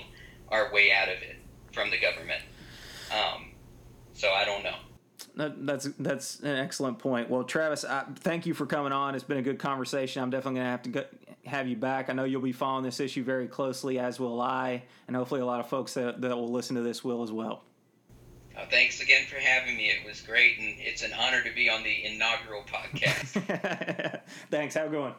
our 0.49 0.71
way 0.73 0.91
out 0.91 1.09
of 1.09 1.21
it 1.21 1.35
from 1.71 1.89
the 1.89 1.99
government. 1.99 2.41
Um, 3.11 3.51
So 4.13 4.29
I 4.31 4.45
don't 4.45 4.63
know. 4.63 4.75
That, 5.35 5.65
that's 5.65 5.85
that's 5.97 6.39
an 6.41 6.55
excellent 6.55 6.99
point. 6.99 7.29
Well, 7.29 7.43
Travis, 7.43 7.83
I, 7.83 8.03
thank 8.17 8.45
you 8.45 8.53
for 8.53 8.65
coming 8.65 8.91
on. 8.91 9.15
It's 9.15 9.23
been 9.23 9.39
a 9.39 9.43
good 9.43 9.57
conversation. 9.57 10.21
I'm 10.21 10.29
definitely 10.29 10.59
going 10.59 10.65
to 10.65 10.71
have 10.71 10.81
to 10.83 10.89
go, 10.89 11.05
have 11.45 11.67
you 11.67 11.75
back. 11.75 12.09
I 12.09 12.13
know 12.13 12.23
you'll 12.23 12.41
be 12.41 12.51
following 12.51 12.83
this 12.83 12.99
issue 12.99 13.23
very 13.23 13.47
closely, 13.47 13.97
as 13.99 14.19
will 14.19 14.39
I, 14.39 14.83
and 15.07 15.15
hopefully 15.15 15.41
a 15.41 15.45
lot 15.45 15.59
of 15.59 15.67
folks 15.67 15.95
that, 15.95 16.21
that 16.21 16.35
will 16.35 16.51
listen 16.51 16.75
to 16.75 16.83
this 16.83 17.03
will 17.03 17.23
as 17.23 17.31
well. 17.31 17.63
Uh, 18.55 18.65
thanks 18.69 19.01
again 19.01 19.25
for 19.25 19.37
having 19.37 19.75
me. 19.75 19.89
It 19.89 20.05
was 20.07 20.21
great, 20.21 20.59
and 20.59 20.75
it's 20.77 21.01
an 21.01 21.11
honor 21.19 21.41
to 21.43 21.51
be 21.55 21.69
on 21.69 21.81
the 21.81 22.05
inaugural 22.05 22.63
podcast. 22.63 24.21
thanks. 24.51 24.75
Have 24.75 24.87
a 24.87 24.89
good 24.89 24.99
one. 24.99 25.13